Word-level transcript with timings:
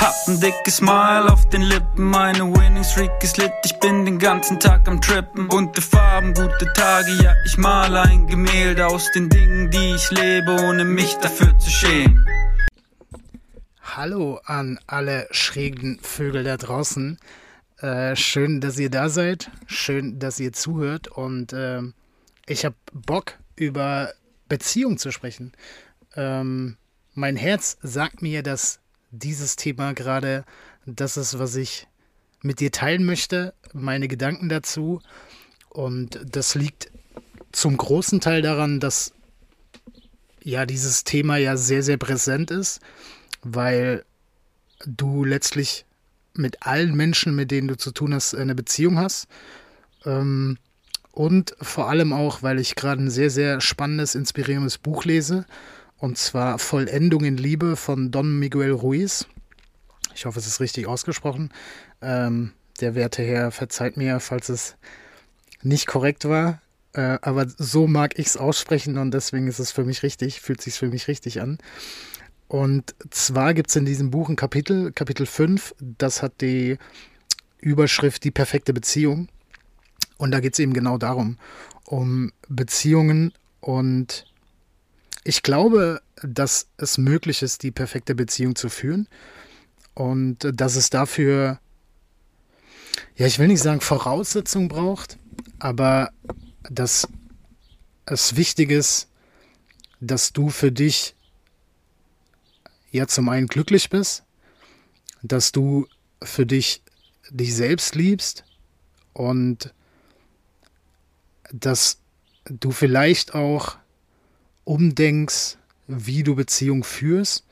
Hab 0.00 0.14
ein 0.28 0.40
dickes 0.40 0.78
Smile 0.78 1.30
auf 1.30 1.46
den 1.50 1.60
Lippen, 1.60 2.04
meine 2.06 2.38
Winning 2.38 2.84
Streak 2.84 3.22
ist 3.22 3.36
lit, 3.36 3.52
ich 3.66 3.78
bin 3.80 4.06
den 4.06 4.18
ganzen 4.18 4.58
Tag 4.58 4.88
am 4.88 4.98
Trippen. 4.98 5.46
Bunte 5.46 5.82
Farben, 5.82 6.32
gute 6.32 6.72
Tage, 6.72 7.12
ja, 7.22 7.34
ich 7.44 7.58
male 7.58 8.00
ein 8.00 8.26
Gemälde 8.26 8.86
aus 8.86 9.12
den 9.12 9.28
Dingen, 9.28 9.70
die 9.70 9.94
ich 9.94 10.10
lebe, 10.10 10.56
ohne 10.62 10.86
mich 10.86 11.16
dafür 11.16 11.58
zu 11.58 11.68
schämen. 11.68 12.26
Hallo 13.82 14.40
an 14.46 14.80
alle 14.86 15.28
schrägen 15.32 15.98
Vögel 16.00 16.44
da 16.44 16.56
draußen. 16.56 17.18
Äh, 17.76 18.16
schön, 18.16 18.62
dass 18.62 18.78
ihr 18.78 18.88
da 18.88 19.10
seid. 19.10 19.50
Schön, 19.66 20.18
dass 20.18 20.40
ihr 20.40 20.54
zuhört. 20.54 21.08
Und 21.08 21.52
äh, 21.52 21.82
ich 22.46 22.64
habe 22.64 22.76
Bock, 22.94 23.34
über 23.54 24.14
Beziehung 24.48 24.96
zu 24.96 25.12
sprechen. 25.12 25.52
Ähm, 26.16 26.78
mein 27.12 27.36
Herz 27.36 27.76
sagt 27.82 28.22
mir, 28.22 28.42
dass 28.42 28.79
dieses 29.10 29.56
Thema 29.56 29.92
gerade 29.92 30.44
das 30.86 31.16
ist, 31.16 31.38
was 31.38 31.56
ich 31.56 31.86
mit 32.42 32.60
dir 32.60 32.72
teilen 32.72 33.04
möchte. 33.04 33.54
Meine 33.72 34.08
Gedanken 34.08 34.48
dazu. 34.48 35.00
Und 35.68 36.20
das 36.24 36.54
liegt 36.54 36.90
zum 37.52 37.76
großen 37.76 38.20
Teil 38.20 38.42
daran, 38.42 38.80
dass 38.80 39.12
ja 40.42 40.66
dieses 40.66 41.04
Thema 41.04 41.36
ja 41.36 41.56
sehr, 41.56 41.82
sehr 41.82 41.98
präsent 41.98 42.50
ist 42.50 42.80
weil 43.42 44.04
du 44.86 45.24
letztlich 45.24 45.84
mit 46.34 46.66
allen 46.66 46.94
Menschen, 46.94 47.34
mit 47.34 47.50
denen 47.50 47.68
du 47.68 47.76
zu 47.76 47.90
tun 47.90 48.14
hast, 48.14 48.34
eine 48.34 48.54
Beziehung 48.54 48.98
hast. 48.98 49.28
Ähm, 50.04 50.58
und 51.12 51.56
vor 51.60 51.88
allem 51.88 52.12
auch, 52.12 52.42
weil 52.42 52.60
ich 52.60 52.76
gerade 52.76 53.02
ein 53.02 53.10
sehr, 53.10 53.30
sehr 53.30 53.60
spannendes, 53.60 54.14
inspirierendes 54.14 54.78
Buch 54.78 55.04
lese. 55.04 55.44
Und 56.00 56.16
zwar 56.16 56.58
Vollendung 56.58 57.24
in 57.24 57.36
Liebe 57.36 57.76
von 57.76 58.10
Don 58.10 58.38
Miguel 58.38 58.72
Ruiz. 58.72 59.26
Ich 60.14 60.24
hoffe, 60.24 60.38
es 60.38 60.46
ist 60.46 60.58
richtig 60.58 60.86
ausgesprochen. 60.86 61.52
Ähm, 62.00 62.52
der 62.80 62.94
werte 62.94 63.22
Herr 63.22 63.50
verzeiht 63.50 63.98
mir, 63.98 64.18
falls 64.18 64.48
es 64.48 64.76
nicht 65.62 65.86
korrekt 65.86 66.24
war. 66.24 66.62
Äh, 66.94 67.18
aber 67.20 67.46
so 67.58 67.86
mag 67.86 68.18
ich 68.18 68.28
es 68.28 68.36
aussprechen 68.38 68.96
und 68.96 69.12
deswegen 69.12 69.46
ist 69.46 69.58
es 69.58 69.72
für 69.72 69.84
mich 69.84 70.02
richtig, 70.02 70.40
fühlt 70.40 70.62
sich 70.62 70.74
für 70.74 70.88
mich 70.88 71.06
richtig 71.06 71.42
an. 71.42 71.58
Und 72.48 72.94
zwar 73.10 73.52
gibt 73.52 73.68
es 73.68 73.76
in 73.76 73.84
diesem 73.84 74.10
Buch 74.10 74.30
ein 74.30 74.36
Kapitel, 74.36 74.92
Kapitel 74.92 75.26
5, 75.26 75.74
das 75.78 76.22
hat 76.22 76.40
die 76.40 76.78
Überschrift 77.60 78.24
Die 78.24 78.30
perfekte 78.30 78.72
Beziehung. 78.72 79.28
Und 80.16 80.30
da 80.30 80.40
geht 80.40 80.54
es 80.54 80.58
eben 80.58 80.72
genau 80.72 80.96
darum, 80.96 81.36
um 81.84 82.32
Beziehungen. 82.48 83.32
Und 83.60 84.29
ich 85.24 85.42
glaube, 85.42 86.00
dass 86.22 86.68
es 86.76 86.98
möglich 86.98 87.42
ist, 87.42 87.62
die 87.62 87.70
perfekte 87.70 88.14
Beziehung 88.14 88.56
zu 88.56 88.68
führen. 88.68 89.08
Und 89.94 90.38
dass 90.40 90.76
es 90.76 90.90
dafür, 90.90 91.60
ja, 93.16 93.26
ich 93.26 93.38
will 93.38 93.48
nicht 93.48 93.62
sagen 93.62 93.80
Voraussetzungen 93.80 94.68
braucht, 94.68 95.18
aber 95.58 96.10
dass 96.70 97.06
es 98.06 98.36
wichtig 98.36 98.70
ist, 98.70 99.08
dass 100.00 100.32
du 100.32 100.48
für 100.48 100.72
dich 100.72 101.14
ja 102.90 103.06
zum 103.06 103.28
einen 103.28 103.46
glücklich 103.46 103.90
bist, 103.90 104.24
dass 105.22 105.52
du 105.52 105.86
für 106.22 106.46
dich 106.46 106.82
dich 107.30 107.54
selbst 107.54 107.94
liebst 107.94 108.44
und 109.12 109.72
dass 111.52 111.98
du 112.44 112.70
vielleicht 112.70 113.34
auch 113.34 113.76
umdenkst, 114.64 115.56
wie 115.86 116.22
du 116.22 116.34
Beziehung 116.34 116.84
führst, 116.84 117.44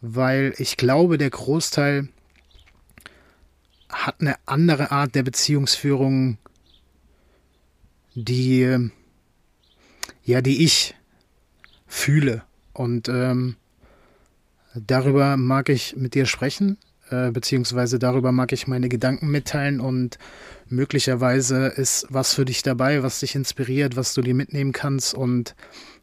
weil 0.00 0.54
ich 0.58 0.76
glaube, 0.76 1.18
der 1.18 1.30
Großteil 1.30 2.08
hat 3.88 4.20
eine 4.20 4.36
andere 4.46 4.90
Art 4.90 5.14
der 5.14 5.22
Beziehungsführung, 5.22 6.38
die 8.14 8.90
ja, 10.24 10.40
die 10.40 10.64
ich 10.64 10.94
fühle. 11.86 12.42
Und 12.72 13.08
ähm, 13.08 13.56
Darüber 14.78 15.38
mag 15.38 15.70
ich 15.70 15.96
mit 15.96 16.14
dir 16.14 16.26
sprechen, 16.26 16.76
äh, 17.10 17.30
beziehungsweise 17.30 17.98
darüber 17.98 18.32
mag 18.32 18.52
ich 18.52 18.66
meine 18.66 18.88
Gedanken 18.88 19.28
mitteilen 19.28 19.80
und 19.80 20.18
möglicherweise 20.68 21.66
ist 21.66 22.06
was 22.10 22.34
für 22.34 22.44
dich 22.44 22.62
dabei, 22.62 23.02
was 23.02 23.20
dich 23.20 23.34
inspiriert, 23.34 23.96
was 23.96 24.14
du 24.14 24.22
dir 24.22 24.34
mitnehmen 24.34 24.72
kannst 24.72 25.14
und 25.14 25.54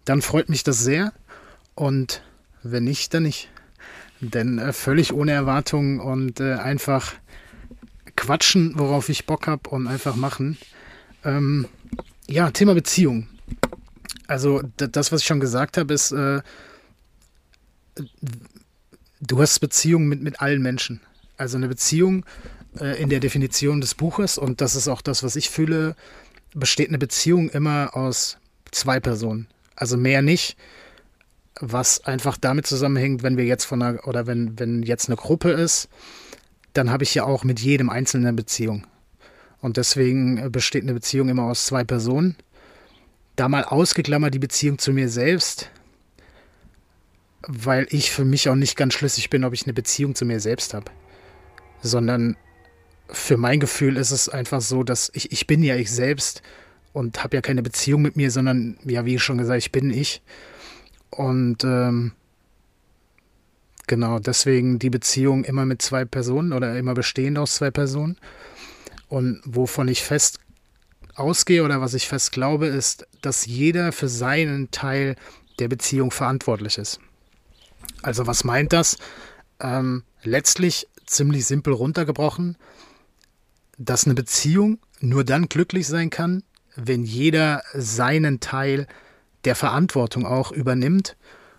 dann 0.05 0.21
freut 0.21 0.49
mich 0.49 0.63
das 0.63 0.79
sehr 0.79 1.13
und 1.75 2.23
wenn 2.63 2.85
nicht, 2.85 3.13
dann 3.13 3.23
nicht. 3.23 3.49
Denn 4.21 4.57
äh, 4.57 4.71
völlig 4.71 5.13
ohne 5.13 5.33
Erwartungen 5.33 5.99
und 5.99 6.39
äh, 6.39 6.53
einfach 6.53 7.13
quatschen, 8.15 8.73
worauf 8.77 9.09
ich 9.09 9.25
Bock 9.25 9.47
habe 9.47 9.69
und 9.69 9.87
einfach 9.87 10.15
machen. 10.15 10.57
Ähm, 11.25 11.67
ja, 12.27 12.51
Thema 12.51 12.73
Beziehung. 12.73 13.27
Also 14.27 14.61
das, 14.77 15.11
was 15.11 15.21
ich 15.21 15.27
schon 15.27 15.41
gesagt 15.41 15.77
habe, 15.77 15.93
ist, 15.93 16.11
äh, 16.11 16.41
Du 19.25 19.41
hast 19.41 19.59
Beziehungen 19.59 20.09
mit, 20.09 20.21
mit 20.21 20.41
allen 20.41 20.61
Menschen. 20.61 20.99
Also 21.37 21.55
eine 21.55 21.69
Beziehung 21.69 22.25
äh, 22.79 23.01
in 23.01 23.09
der 23.09 23.21
Definition 23.21 23.79
des 23.79 23.95
Buches, 23.95 24.37
und 24.37 24.59
das 24.59 24.75
ist 24.75 24.89
auch 24.89 25.01
das, 25.01 25.23
was 25.23 25.37
ich 25.37 25.49
fühle, 25.49 25.95
besteht 26.53 26.89
eine 26.89 26.97
Beziehung 26.97 27.49
immer 27.49 27.95
aus 27.95 28.37
zwei 28.71 28.99
Personen. 28.99 29.47
Also 29.75 29.95
mehr 29.95 30.21
nicht, 30.21 30.57
was 31.59 32.03
einfach 32.03 32.37
damit 32.37 32.67
zusammenhängt, 32.67 33.23
wenn 33.23 33.37
wir 33.37 33.45
jetzt 33.45 33.63
von 33.63 33.81
einer, 33.81 34.07
oder 34.07 34.27
wenn, 34.27 34.59
wenn 34.59 34.83
jetzt 34.83 35.07
eine 35.07 35.15
Gruppe 35.15 35.51
ist, 35.51 35.87
dann 36.73 36.89
habe 36.89 37.03
ich 37.03 37.15
ja 37.15 37.23
auch 37.23 37.45
mit 37.45 37.61
jedem 37.61 37.89
Einzelnen 37.89 38.27
eine 38.27 38.35
Beziehung. 38.35 38.85
Und 39.61 39.77
deswegen 39.77 40.51
besteht 40.51 40.83
eine 40.83 40.93
Beziehung 40.93 41.29
immer 41.29 41.43
aus 41.43 41.65
zwei 41.65 41.85
Personen. 41.85 42.35
Da 43.37 43.47
mal 43.47 43.63
ausgeklammert 43.63 44.33
die 44.33 44.39
Beziehung 44.39 44.79
zu 44.79 44.91
mir 44.91 45.07
selbst, 45.07 45.71
weil 47.47 47.87
ich 47.89 48.11
für 48.11 48.25
mich 48.25 48.49
auch 48.49 48.55
nicht 48.55 48.77
ganz 48.77 48.93
schlüssig 48.93 49.29
bin, 49.29 49.43
ob 49.43 49.53
ich 49.53 49.63
eine 49.63 49.73
Beziehung 49.73 50.15
zu 50.15 50.25
mir 50.25 50.39
selbst 50.39 50.73
habe. 50.73 50.91
Sondern 51.81 52.37
für 53.09 53.37
mein 53.37 53.59
Gefühl 53.59 53.97
ist 53.97 54.11
es 54.11 54.29
einfach 54.29 54.61
so, 54.61 54.83
dass 54.83 55.11
ich, 55.13 55.31
ich 55.31 55.47
bin 55.47 55.61
ja 55.63 55.75
ich 55.75 55.91
selbst 55.91 56.41
und 56.93 57.23
habe 57.23 57.35
ja 57.35 57.41
keine 57.41 57.61
Beziehung 57.61 58.01
mit 58.01 58.15
mir, 58.15 58.31
sondern, 58.31 58.77
ja, 58.85 59.05
wie 59.05 59.19
schon 59.19 59.37
gesagt, 59.37 59.59
ich 59.59 59.71
bin 59.71 59.91
ich. 59.91 60.21
Und 61.09 61.63
ähm, 61.63 62.13
genau, 63.87 64.19
deswegen 64.19 64.79
die 64.79 64.89
Beziehung 64.89 65.43
immer 65.43 65.65
mit 65.65 65.81
zwei 65.81 66.05
Personen 66.05 66.53
oder 66.53 66.77
immer 66.77 66.93
bestehend 66.93 67.37
aus 67.37 67.55
zwei 67.55 67.71
Personen. 67.71 68.17
Und 69.09 69.41
wovon 69.45 69.87
ich 69.87 70.03
fest 70.03 70.39
ausgehe 71.15 71.63
oder 71.63 71.81
was 71.81 71.93
ich 71.93 72.07
fest 72.07 72.31
glaube, 72.31 72.67
ist, 72.67 73.07
dass 73.21 73.45
jeder 73.45 73.91
für 73.91 74.07
seinen 74.07 74.71
Teil 74.71 75.15
der 75.59 75.67
Beziehung 75.67 76.09
verantwortlich 76.09 76.77
ist. 76.77 76.99
Also 78.03 78.27
was 78.27 78.43
meint 78.43 78.73
das? 78.73 78.97
Ähm, 79.59 80.03
letztlich 80.23 80.87
ziemlich 81.05 81.45
simpel 81.45 81.73
runtergebrochen, 81.73 82.57
dass 83.77 84.05
eine 84.05 84.13
Beziehung 84.13 84.79
nur 84.99 85.23
dann 85.23 85.49
glücklich 85.49 85.87
sein 85.87 86.09
kann, 86.09 86.43
wenn 86.75 87.03
jeder 87.03 87.63
seinen 87.73 88.39
Teil 88.39 88.87
der 89.45 89.55
Verantwortung 89.55 90.25
auch 90.25 90.51
übernimmt. 90.51 91.17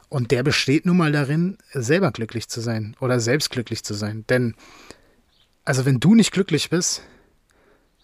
Und 0.09 0.31
der 0.31 0.43
besteht 0.43 0.87
nun 0.87 0.97
mal 0.97 1.13
darin, 1.13 1.59
selber 1.73 2.13
glücklich 2.13 2.49
zu 2.49 2.61
sein 2.61 2.97
oder 3.01 3.19
selbst 3.19 3.51
glücklich 3.51 3.83
zu 3.83 3.95
sein. 3.95 4.25
Denn, 4.29 4.55
also 5.65 5.85
wenn 5.85 5.99
du 5.99 6.15
nicht 6.15 6.31
glücklich 6.31 6.71
bist, 6.71 7.03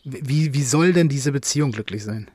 wie, 0.02 0.54
wie 0.54 0.64
soll 0.64 0.92
denn 0.92 1.08
diese 1.08 1.30
Beziehung 1.30 1.72
glücklich 1.72 2.02
sein? 2.02 2.28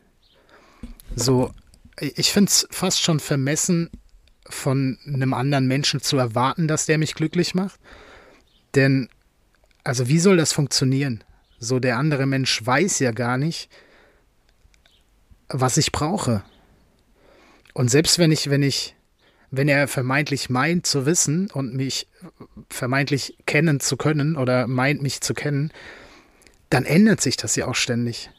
So, 1.16 1.52
ich 2.00 2.32
finde 2.32 2.50
es 2.50 2.68
fast 2.72 3.02
schon 3.02 3.20
vermessen, 3.20 3.90
von 4.48 4.98
einem 5.06 5.34
anderen 5.34 5.68
Menschen 5.68 6.02
zu 6.02 6.18
erwarten, 6.18 6.68
dass 6.68 6.86
der 6.86 6.98
mich 6.98 7.16
glücklich 7.16 7.56
macht. 7.56 7.80
Denn, 8.76 9.10
also 9.84 10.08
wie 10.08 10.20
soll 10.20 10.38
das 10.38 10.54
funktionieren? 10.54 11.24
So, 11.60 11.80
der 11.80 11.98
andere 11.98 12.26
Mensch 12.26 12.66
weiß 12.66 13.00
ja 13.00 13.12
gar 13.12 13.38
nicht, 13.38 13.70
was 15.48 15.78
ich 15.78 15.92
brauche. 15.92 16.44
Und 17.74 17.90
selbst 17.90 18.20
wenn 18.20 18.32
ich, 18.32 18.50
wenn 18.50 18.64
ich, 18.64 18.96
wenn 19.52 19.68
er 19.68 19.88
vermeintlich 19.88 20.50
meint 20.50 20.86
zu 20.86 21.06
wissen 21.06 21.50
und 21.52 21.76
mich 21.76 22.08
vermeintlich 22.70 23.38
kennen 23.46 23.80
zu 23.80 23.98
können 23.98 24.36
oder 24.36 24.68
meint 24.68 25.02
mich 25.02 25.22
zu 25.22 25.34
kennen, 25.34 25.72
dann 26.70 26.86
ändert 26.86 27.22
sich 27.22 27.38
das 27.38 27.56
ja 27.56 27.68
auch 27.68 27.76
ständig. 27.76 28.30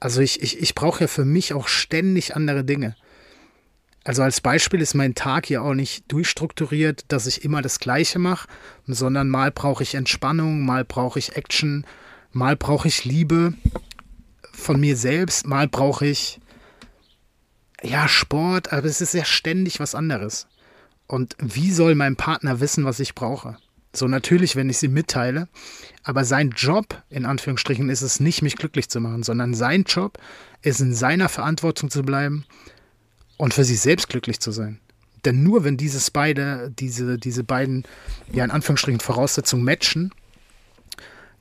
Also 0.00 0.20
ich, 0.20 0.42
ich, 0.42 0.60
ich 0.60 0.74
brauche 0.74 1.02
ja 1.02 1.08
für 1.08 1.24
mich 1.24 1.52
auch 1.52 1.68
ständig 1.68 2.34
andere 2.34 2.64
Dinge. 2.64 2.96
Also 4.02 4.22
als 4.22 4.40
Beispiel 4.40 4.80
ist 4.80 4.94
mein 4.94 5.14
Tag 5.14 5.50
ja 5.50 5.60
auch 5.60 5.74
nicht 5.74 6.10
durchstrukturiert, 6.10 7.04
dass 7.08 7.26
ich 7.26 7.44
immer 7.44 7.60
das 7.60 7.80
Gleiche 7.80 8.18
mache, 8.18 8.48
sondern 8.86 9.28
mal 9.28 9.50
brauche 9.50 9.82
ich 9.82 9.94
Entspannung, 9.94 10.64
mal 10.64 10.84
brauche 10.84 11.18
ich 11.18 11.36
Action, 11.36 11.84
mal 12.32 12.56
brauche 12.56 12.88
ich 12.88 13.04
Liebe 13.04 13.54
von 14.52 14.80
mir 14.80 14.96
selbst, 14.96 15.46
mal 15.46 15.68
brauche 15.68 16.06
ich 16.06 16.40
ja 17.82 18.08
Sport, 18.08 18.72
aber 18.72 18.86
es 18.86 19.00
ist 19.00 19.14
ja 19.14 19.24
ständig 19.24 19.80
was 19.80 19.94
anderes. 19.94 20.46
Und 21.06 21.36
wie 21.38 21.70
soll 21.70 21.94
mein 21.94 22.16
Partner 22.16 22.60
wissen, 22.60 22.84
was 22.84 23.00
ich 23.00 23.14
brauche? 23.14 23.58
So 23.92 24.06
natürlich, 24.06 24.54
wenn 24.54 24.70
ich 24.70 24.78
sie 24.78 24.88
mitteile, 24.88 25.48
aber 26.04 26.24
sein 26.24 26.50
Job, 26.50 27.02
in 27.10 27.26
Anführungsstrichen, 27.26 27.90
ist 27.90 28.02
es 28.02 28.20
nicht, 28.20 28.40
mich 28.40 28.56
glücklich 28.56 28.88
zu 28.88 29.00
machen, 29.00 29.24
sondern 29.24 29.52
sein 29.52 29.82
Job 29.82 30.18
ist 30.62 30.80
in 30.80 30.94
seiner 30.94 31.28
Verantwortung 31.28 31.90
zu 31.90 32.02
bleiben 32.02 32.46
und 33.40 33.54
für 33.54 33.64
sich 33.64 33.80
selbst 33.80 34.10
glücklich 34.10 34.38
zu 34.38 34.52
sein. 34.52 34.78
Denn 35.24 35.42
nur 35.42 35.64
wenn 35.64 35.78
dieses 35.78 36.10
beide, 36.10 36.70
diese, 36.78 37.16
diese 37.16 37.42
beiden, 37.42 37.84
ja 38.30 38.44
in 38.44 38.50
Anführungsstrichen 38.50 39.00
Voraussetzungen 39.00 39.64
matchen, 39.64 40.12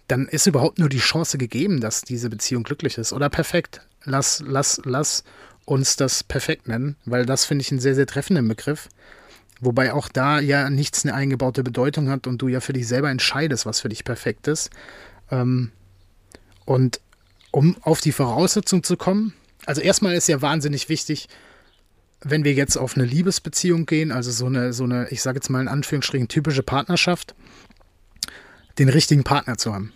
dann 0.08 0.28
ist 0.30 0.48
überhaupt 0.48 0.80
nur 0.80 0.88
die 0.88 1.00
Chance 1.00 1.38
gegeben, 1.38 1.82
dass 1.82 2.02
diese 2.02 2.30
Beziehung 2.30 2.64
glücklich 2.64 2.98
ist. 2.98 3.12
Oder 3.12 3.30
perfekt. 3.30 3.82
Lass, 4.06 4.42
lass, 4.46 4.82
lass 4.86 5.26
uns 5.66 5.98
das 5.98 6.24
perfekt 6.24 6.70
nennen, 6.70 6.96
weil 7.04 7.26
das 7.26 7.44
finde 7.44 7.64
ich 7.64 7.72
einen 7.72 7.82
sehr, 7.82 7.96
sehr 7.96 8.08
treffenden 8.08 8.48
Begriff. 8.48 8.88
Wobei 9.60 9.94
auch 9.94 10.08
da 10.08 10.40
ja 10.40 10.70
nichts 10.70 11.04
eine 11.04 11.14
eingebaute 11.14 11.64
Bedeutung 11.64 12.10
hat 12.10 12.28
und 12.28 12.42
du 12.42 12.48
ja 12.48 12.62
für 12.62 12.72
dich 12.72 12.88
selber 12.88 13.10
entscheidest, 13.10 13.66
was 13.66 13.82
für 13.82 13.90
dich 13.90 14.06
perfekt 14.06 14.48
ist. 14.48 14.70
Ähm, 15.32 15.74
und 16.64 17.02
um 17.52 17.76
auf 17.82 18.00
die 18.00 18.14
Voraussetzung 18.14 18.84
zu 18.84 18.96
kommen, 18.96 19.34
also 19.66 19.82
erstmal 19.82 20.16
ist 20.16 20.30
ja 20.30 20.42
wahnsinnig 20.42 20.88
wichtig, 20.88 21.28
wenn 22.22 22.44
wir 22.44 22.54
jetzt 22.54 22.78
auf 22.78 22.96
eine 22.96 23.06
Liebesbeziehung 23.06 23.86
gehen, 23.86 24.12
also 24.12 24.32
so 24.32 24.48
eine, 24.48 24.74
so 24.74 24.84
eine, 24.84 25.10
ich 25.10 25.22
sage 25.22 25.38
jetzt 25.38 25.50
mal 25.50 25.62
in 25.62 25.68
Anführungsstrichen, 25.68 26.28
typische 26.28 26.64
Partnerschaft, 26.64 27.36
den 28.78 28.90
richtigen 28.90 29.24
Partner 29.24 29.58
zu 29.58 29.74
haben. 29.74 29.94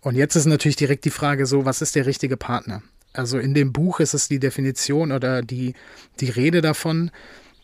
Und 0.00 0.16
jetzt 0.16 0.36
ist 0.36 0.46
natürlich 0.46 0.76
direkt 0.76 1.04
die 1.04 1.10
Frage 1.10 1.46
so, 1.46 1.64
was 1.64 1.82
ist 1.82 1.94
der 1.94 2.06
richtige 2.06 2.36
Partner? 2.36 2.82
Also 3.12 3.38
in 3.38 3.54
dem 3.54 3.72
Buch 3.72 4.00
ist 4.00 4.14
es 4.14 4.28
die 4.28 4.38
Definition 4.38 5.12
oder 5.12 5.42
die, 5.42 5.74
die 6.20 6.30
Rede 6.30 6.60
davon, 6.60 7.10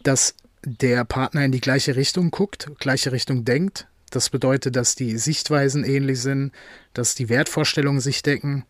dass 0.03 0.35
der 0.65 1.05
Partner 1.05 1.45
in 1.45 1.53
die 1.53 1.61
gleiche 1.61 1.97
Richtung 1.97 2.31
guckt, 2.31 2.71
gleiche 2.79 3.13
Richtung 3.13 3.45
denkt. 3.45 3.87
Das 4.11 4.31
bedeutet, 4.31 4.77
dass 4.77 4.95
die 4.95 5.19
Sichtweisen 5.19 5.85
ähnlich 5.85 6.21
sind, 6.21 6.53
dass 6.95 7.15
die 7.15 7.29
Wertvorstellungen 7.29 8.01
sich 8.01 8.23
decken 8.23 8.65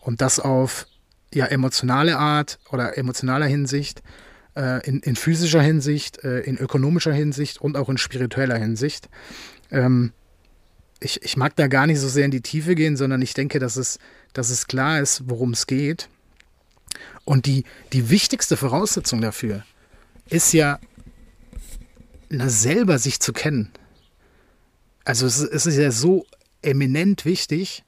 und 0.00 0.20
das 0.20 0.40
auf 0.40 0.86
ja, 1.34 1.46
emotionale 1.46 2.18
Art 2.18 2.58
oder 2.70 2.96
emotionaler 2.96 3.46
Hinsicht, 3.46 4.02
äh, 4.56 4.86
in, 4.86 5.00
in, 5.00 5.16
physischer 5.16 5.60
Hinsicht, 5.60 6.22
äh, 6.24 6.40
in 6.40 6.56
ökonomischer 6.56 7.12
Hinsicht 7.12 7.60
und 7.60 7.76
auch 7.76 7.88
in 7.88 7.98
spiritueller 7.98 8.56
Hinsicht. 8.56 9.08
Ähm, 9.70 10.12
ich, 11.00 11.22
ich 11.22 11.36
mag 11.36 11.56
da 11.56 11.66
gar 11.66 11.86
nicht 11.86 12.00
so 12.00 12.08
sehr 12.08 12.24
in 12.24 12.30
die 12.30 12.40
Tiefe 12.40 12.74
gehen, 12.74 12.96
sondern 12.96 13.20
ich 13.20 13.34
denke, 13.34 13.58
dass 13.58 13.76
es, 13.76 13.98
dass 14.32 14.50
es 14.50 14.66
klar 14.66 15.00
ist, 15.00 15.24
worum 15.26 15.52
es 15.52 15.66
geht. 15.66 16.08
Und 17.24 17.46
die, 17.46 17.64
die 17.92 18.10
wichtigste 18.10 18.56
Voraussetzung 18.56 19.20
dafür 19.20 19.64
ist 20.30 20.52
ja, 20.52 20.78
na, 22.28 22.48
selber 22.48 22.98
sich 22.98 23.20
zu 23.20 23.32
kennen. 23.32 23.70
Also 25.04 25.26
es, 25.26 25.40
es 25.40 25.66
ist 25.66 25.76
ja 25.76 25.90
so 25.90 26.26
eminent 26.62 27.24
wichtig, 27.24 27.84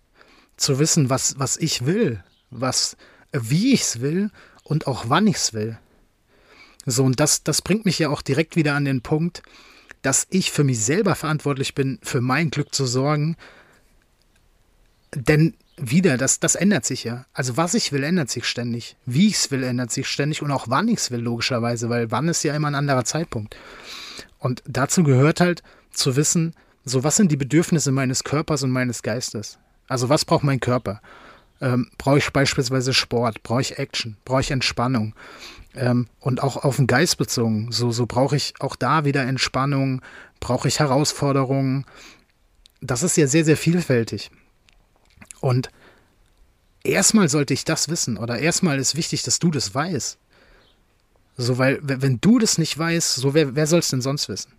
zu 0.57 0.79
wissen, 0.79 1.11
was, 1.11 1.39
was 1.39 1.57
ich 1.57 1.87
will, 1.87 2.23
was, 2.51 2.97
wie 3.43 3.73
ich 3.73 3.83
es 3.83 4.01
will 4.01 4.31
und 4.65 4.87
auch 4.87 5.05
wann 5.09 5.27
ich 5.27 5.37
es 5.37 5.53
will. 5.53 5.79
So, 6.85 7.05
und 7.05 7.19
das, 7.19 7.43
das 7.43 7.63
bringt 7.63 7.85
mich 7.85 7.99
ja 7.99 8.09
auch 8.09 8.23
direkt 8.23 8.57
wieder 8.57 8.75
an 8.75 8.85
den 8.85 9.03
Punkt, 9.03 9.43
dass 10.03 10.27
ich 10.31 10.53
für 10.53 10.63
mich 10.63 10.85
selber 10.85 11.17
verantwortlich 11.17 11.75
bin, 11.75 11.99
für 12.03 12.21
mein 12.21 12.51
Glück 12.51 12.75
zu 12.75 12.87
sorgen. 12.87 13.37
Denn 15.13 15.55
wieder, 15.77 16.17
das, 16.17 16.41
das 16.41 16.55
ändert 16.55 16.85
sich 16.85 17.05
ja. 17.05 17.27
Also 17.33 17.57
was 17.57 17.75
ich 17.75 17.93
will, 17.93 18.05
ändert 18.05 18.31
sich 18.31 18.45
ständig. 18.45 18.97
Wie 19.05 19.27
ich 19.27 19.35
es 19.35 19.51
will, 19.51 19.63
ändert 19.63 19.91
sich 19.91 20.07
ständig 20.07 20.43
und 20.43 20.51
auch 20.51 20.67
wann 20.69 20.89
ich 20.89 20.99
es 20.99 21.11
will, 21.11 21.21
logischerweise, 21.21 21.89
weil 21.91 22.11
wann 22.11 22.29
ist 22.29 22.43
ja 22.45 22.55
immer 22.55 22.69
ein 22.69 22.75
anderer 22.75 23.05
Zeitpunkt. 23.05 23.57
Und 24.39 24.63
dazu 24.67 25.03
gehört 25.03 25.41
halt 25.41 25.63
zu 25.91 26.17
wissen, 26.17 26.55
so 26.85 27.03
was 27.03 27.17
sind 27.17 27.33
die 27.33 27.37
Bedürfnisse 27.37 27.91
meines 27.91 28.25
Körpers 28.25 28.63
und 28.63 28.71
meines 28.71 29.03
Geistes. 29.03 29.59
Also 29.89 30.09
was 30.09 30.25
braucht 30.25 30.45
mein 30.45 30.61
Körper? 30.61 31.03
Ähm, 31.61 31.91
brauche 31.99 32.19
ich 32.19 32.33
beispielsweise 32.33 32.93
Sport, 32.93 33.43
brauche 33.43 33.61
ich 33.61 33.79
Action, 33.79 34.17
brauche 34.25 34.41
ich 34.41 34.51
Entspannung. 34.51 35.15
Ähm, 35.75 36.07
und 36.21 36.43
auch 36.43 36.57
auf 36.65 36.77
den 36.77 36.87
Geist 36.87 37.19
bezogen. 37.19 37.71
So, 37.71 37.91
so 37.91 38.07
brauche 38.07 38.37
ich 38.37 38.55
auch 38.61 38.77
da 38.77 39.05
wieder 39.05 39.23
Entspannung, 39.23 40.03
brauche 40.41 40.69
ich 40.69 40.81
Herausforderungen. 40.81 41.85
Das 42.81 43.03
ist 43.03 43.17
ja 43.17 43.27
sehr, 43.27 43.45
sehr 43.45 43.57
vielfältig. 43.57 44.31
Und 45.41 45.71
erstmal 46.83 47.29
sollte 47.29 47.55
ich 47.55 47.65
das 47.65 47.89
wissen 47.89 48.17
oder 48.17 48.39
erstmal 48.39 48.79
ist 48.79 48.97
wichtig, 48.97 49.23
dass 49.23 49.39
du 49.39 49.51
das 49.51 49.75
weißt. 49.75 50.19
So, 51.37 51.59
weil, 51.59 51.79
wenn 51.83 52.19
du 52.21 52.39
das 52.39 52.57
nicht 52.57 52.77
weißt, 52.79 53.17
so 53.17 53.35
wer, 53.35 53.55
wer 53.55 53.67
soll 53.67 53.81
es 53.81 53.89
denn 53.89 54.01
sonst 54.01 54.29
wissen? 54.29 54.53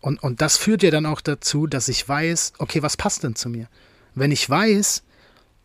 Und, 0.00 0.22
und 0.22 0.40
das 0.40 0.56
führt 0.56 0.84
ja 0.84 0.92
dann 0.92 1.06
auch 1.06 1.20
dazu, 1.20 1.66
dass 1.66 1.88
ich 1.88 2.08
weiß, 2.08 2.52
okay, 2.58 2.82
was 2.82 2.96
passt 2.96 3.24
denn 3.24 3.34
zu 3.34 3.48
mir? 3.48 3.68
Wenn 4.14 4.30
ich 4.30 4.48
weiß, 4.48 5.02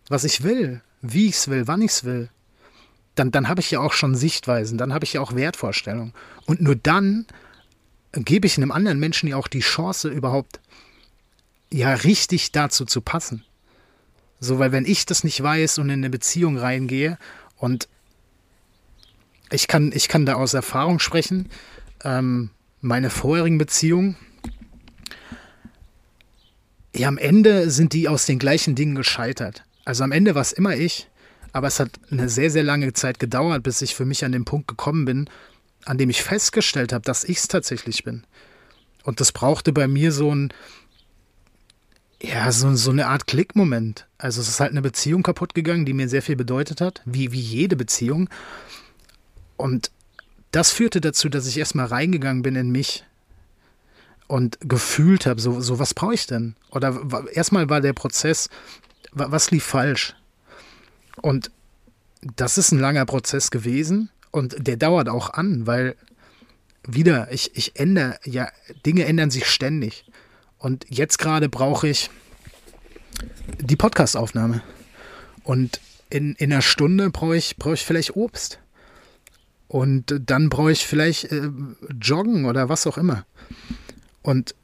was 0.09 0.23
ich 0.23 0.43
will, 0.43 0.81
wie 1.01 1.27
ich 1.27 1.35
es 1.35 1.47
will, 1.47 1.67
wann 1.67 1.81
ich 1.81 1.91
es 1.91 2.03
will, 2.03 2.29
dann, 3.15 3.31
dann 3.31 3.47
habe 3.47 3.61
ich 3.61 3.71
ja 3.71 3.79
auch 3.79 3.93
schon 3.93 4.15
Sichtweisen, 4.15 4.77
dann 4.77 4.93
habe 4.93 5.05
ich 5.05 5.13
ja 5.13 5.21
auch 5.21 5.35
Wertvorstellungen. 5.35 6.13
Und 6.45 6.61
nur 6.61 6.75
dann 6.75 7.25
gebe 8.13 8.47
ich 8.47 8.57
einem 8.57 8.71
anderen 8.71 8.99
Menschen 8.99 9.29
ja 9.29 9.37
auch 9.37 9.47
die 9.47 9.59
Chance, 9.59 10.09
überhaupt 10.09 10.59
ja 11.71 11.93
richtig 11.93 12.51
dazu 12.51 12.85
zu 12.85 13.01
passen. 13.01 13.43
So, 14.39 14.59
weil 14.59 14.71
wenn 14.71 14.85
ich 14.85 15.05
das 15.05 15.23
nicht 15.23 15.41
weiß 15.41 15.77
und 15.77 15.89
in 15.89 15.99
eine 15.99 16.09
Beziehung 16.09 16.57
reingehe 16.57 17.17
und 17.57 17.87
ich 19.51 19.67
kann, 19.67 19.91
ich 19.93 20.07
kann 20.07 20.25
da 20.25 20.35
aus 20.35 20.53
Erfahrung 20.53 20.99
sprechen, 20.99 21.49
ähm, 22.03 22.49
meine 22.81 23.09
vorherigen 23.09 23.57
Beziehungen, 23.57 24.17
ja, 26.95 27.07
am 27.07 27.17
Ende 27.17 27.71
sind 27.71 27.93
die 27.93 28.07
aus 28.07 28.25
den 28.25 28.37
gleichen 28.37 28.75
Dingen 28.75 28.95
gescheitert. 28.95 29.63
Also 29.85 30.03
am 30.03 30.11
Ende 30.11 30.35
war 30.35 30.41
es 30.41 30.51
immer 30.51 30.75
ich, 30.75 31.09
aber 31.51 31.67
es 31.67 31.79
hat 31.79 31.91
eine 32.09 32.29
sehr, 32.29 32.49
sehr 32.49 32.63
lange 32.63 32.93
Zeit 32.93 33.19
gedauert, 33.19 33.63
bis 33.63 33.81
ich 33.81 33.95
für 33.95 34.05
mich 34.05 34.25
an 34.25 34.31
den 34.31 34.45
Punkt 34.45 34.67
gekommen 34.67 35.05
bin, 35.05 35.29
an 35.85 35.97
dem 35.97 36.09
ich 36.09 36.23
festgestellt 36.23 36.93
habe, 36.93 37.03
dass 37.03 37.23
ich 37.23 37.37
es 37.37 37.47
tatsächlich 37.47 38.03
bin. 38.03 38.23
Und 39.03 39.19
das 39.19 39.31
brauchte 39.31 39.73
bei 39.73 39.87
mir 39.87 40.11
so 40.11 40.33
ein, 40.33 40.53
ja, 42.21 42.51
so, 42.51 42.73
so 42.75 42.91
eine 42.91 43.07
Art 43.07 43.27
Klickmoment. 43.27 44.07
Also 44.17 44.41
es 44.41 44.47
ist 44.47 44.59
halt 44.61 44.71
eine 44.71 44.81
Beziehung 44.81 45.23
kaputt 45.23 45.53
gegangen, 45.53 45.85
die 45.85 45.93
mir 45.93 46.07
sehr 46.07 46.21
viel 46.21 46.37
bedeutet 46.37 46.79
hat, 46.79 47.01
wie, 47.05 47.31
wie 47.33 47.41
jede 47.41 47.75
Beziehung. 47.75 48.29
Und 49.57 49.91
das 50.51 50.71
führte 50.71 51.01
dazu, 51.01 51.29
dass 51.29 51.47
ich 51.47 51.57
erstmal 51.57 51.87
reingegangen 51.87 52.41
bin 52.41 52.55
in 52.55 52.71
mich 52.71 53.03
und 54.27 54.57
gefühlt 54.61 55.25
habe, 55.25 55.41
so, 55.41 55.59
so 55.59 55.79
was 55.79 55.93
brauche 55.93 56.13
ich 56.13 56.25
denn? 56.25 56.55
Oder 56.71 57.27
erstmal 57.33 57.69
war 57.69 57.81
der 57.81 57.93
Prozess, 57.93 58.49
was 59.13 59.51
lief 59.51 59.63
falsch? 59.63 60.15
Und 61.21 61.51
das 62.35 62.57
ist 62.57 62.71
ein 62.71 62.79
langer 62.79 63.05
Prozess 63.05 63.51
gewesen 63.51 64.09
und 64.31 64.67
der 64.67 64.77
dauert 64.77 65.09
auch 65.09 65.31
an, 65.31 65.67
weil 65.67 65.95
wieder, 66.87 67.31
ich, 67.31 67.55
ich 67.55 67.79
ändere, 67.79 68.19
ja, 68.25 68.49
Dinge 68.85 69.05
ändern 69.05 69.31
sich 69.31 69.45
ständig. 69.47 70.05
Und 70.57 70.85
jetzt 70.89 71.17
gerade 71.17 71.49
brauche 71.49 71.87
ich 71.87 72.09
die 73.59 73.75
Podcastaufnahme. 73.75 74.61
Und 75.43 75.79
in, 76.09 76.35
in 76.35 76.51
einer 76.51 76.61
Stunde 76.61 77.09
brauche 77.09 77.37
ich, 77.37 77.57
brauche 77.57 77.75
ich 77.75 77.85
vielleicht 77.85 78.15
Obst. 78.15 78.59
Und 79.67 80.21
dann 80.25 80.49
brauche 80.49 80.71
ich 80.71 80.85
vielleicht 80.85 81.31
äh, 81.31 81.49
Joggen 82.01 82.45
oder 82.45 82.69
was 82.69 82.85
auch 82.85 82.97
immer. 82.97 83.25
Und 84.21 84.55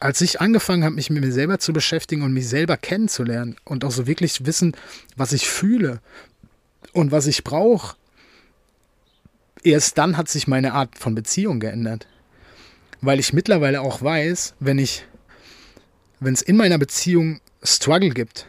als 0.00 0.22
ich 0.22 0.40
angefangen 0.40 0.82
habe, 0.82 0.94
mich 0.94 1.10
mit 1.10 1.22
mir 1.22 1.32
selber 1.32 1.58
zu 1.58 1.72
beschäftigen 1.74 2.22
und 2.22 2.32
mich 2.32 2.48
selber 2.48 2.78
kennenzulernen 2.78 3.56
und 3.64 3.84
auch 3.84 3.90
so 3.90 4.06
wirklich 4.06 4.46
wissen, 4.46 4.74
was 5.16 5.32
ich 5.32 5.48
fühle, 5.48 6.00
Und 6.92 7.12
was 7.12 7.26
ich 7.26 7.44
brauche, 7.44 7.96
erst 9.62 9.98
dann 9.98 10.16
hat 10.16 10.28
sich 10.28 10.48
meine 10.48 10.72
Art 10.72 10.98
von 10.98 11.14
Beziehung 11.14 11.60
geändert. 11.60 12.08
Weil 13.00 13.20
ich 13.20 13.32
mittlerweile 13.32 13.82
auch 13.82 14.02
weiß, 14.02 14.54
wenn 14.58 14.78
ich, 14.78 15.04
wenn 16.18 16.34
es 16.34 16.42
in 16.42 16.56
meiner 16.56 16.78
Beziehung 16.78 17.40
Struggle 17.62 18.10
gibt, 18.10 18.46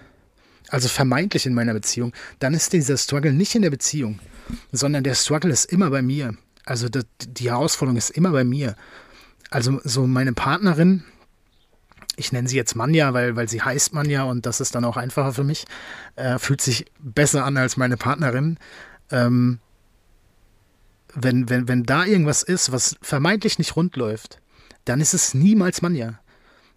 also 0.70 0.88
vermeintlich 0.88 1.46
in 1.46 1.54
meiner 1.54 1.74
Beziehung, 1.74 2.14
dann 2.40 2.54
ist 2.54 2.74
dieser 2.74 2.98
Struggle 2.98 3.34
nicht 3.34 3.54
in 3.54 3.62
der 3.62 3.70
Beziehung, 3.70 4.20
sondern 4.72 5.04
der 5.04 5.16
Struggle 5.16 5.52
ist 5.52 5.72
immer 5.72 5.90
bei 5.90 6.02
mir. 6.02 6.36
Also 6.66 6.88
die, 6.90 7.50
Herausforderung 7.50 7.98
ist 7.98 8.12
immer 8.12 8.32
bei 8.32 8.44
mir. 8.46 8.76
Also 9.50 9.82
so 9.84 10.08
meine 10.08 10.34
Partnerin, 10.34 11.04
ich 12.16 12.32
nenne 12.32 12.48
sie 12.48 12.58
jetzt 12.58 12.76
Manja, 12.76 13.14
weil, 13.14 13.36
weil 13.36 13.50
sie 13.50 13.62
heißt 13.62 13.94
Manja 13.94 14.24
und 14.24 14.46
das 14.46 14.62
ist 14.62 14.76
dann 14.76 14.86
auch 14.86 14.98
einfacher 14.98 15.34
für 15.34 15.44
mich, 15.44 15.66
äh, 16.16 16.38
fühlt 16.40 16.62
sich 16.62 16.86
besser 17.00 17.46
an 17.46 17.58
als 17.58 17.78
meine 17.78 17.98
Partnerin. 17.98 18.58
Ähm, 19.10 19.60
wenn, 21.14 21.50
wenn, 21.50 21.68
wenn 21.68 21.84
da 21.84 22.06
irgendwas 22.06 22.44
ist, 22.44 22.72
was 22.72 22.96
vermeintlich 23.02 23.58
nicht 23.60 23.76
rund 23.76 23.96
läuft, 23.96 24.40
dann 24.86 25.02
ist 25.02 25.14
es 25.14 25.34
niemals 25.34 25.82
Manja. 25.82 26.20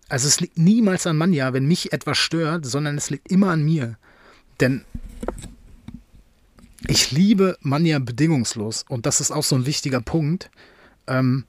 Also 0.08 0.28
es 0.28 0.40
liegt 0.40 0.58
niemals 0.58 1.06
an 1.06 1.16
Manja, 1.16 1.52
wenn 1.52 1.66
mich 1.66 1.92
etwas 1.92 2.18
stört, 2.18 2.66
sondern 2.66 2.96
es 2.96 3.10
liegt 3.10 3.30
immer 3.30 3.50
an 3.50 3.62
mir. 3.62 3.96
Denn 4.60 4.84
ich 6.86 7.10
liebe 7.10 7.56
Manja 7.60 7.98
bedingungslos 7.98 8.84
und 8.88 9.06
das 9.06 9.20
ist 9.20 9.30
auch 9.30 9.42
so 9.42 9.56
ein 9.56 9.66
wichtiger 9.66 10.00
Punkt. 10.00 10.50
Ähm, 11.06 11.44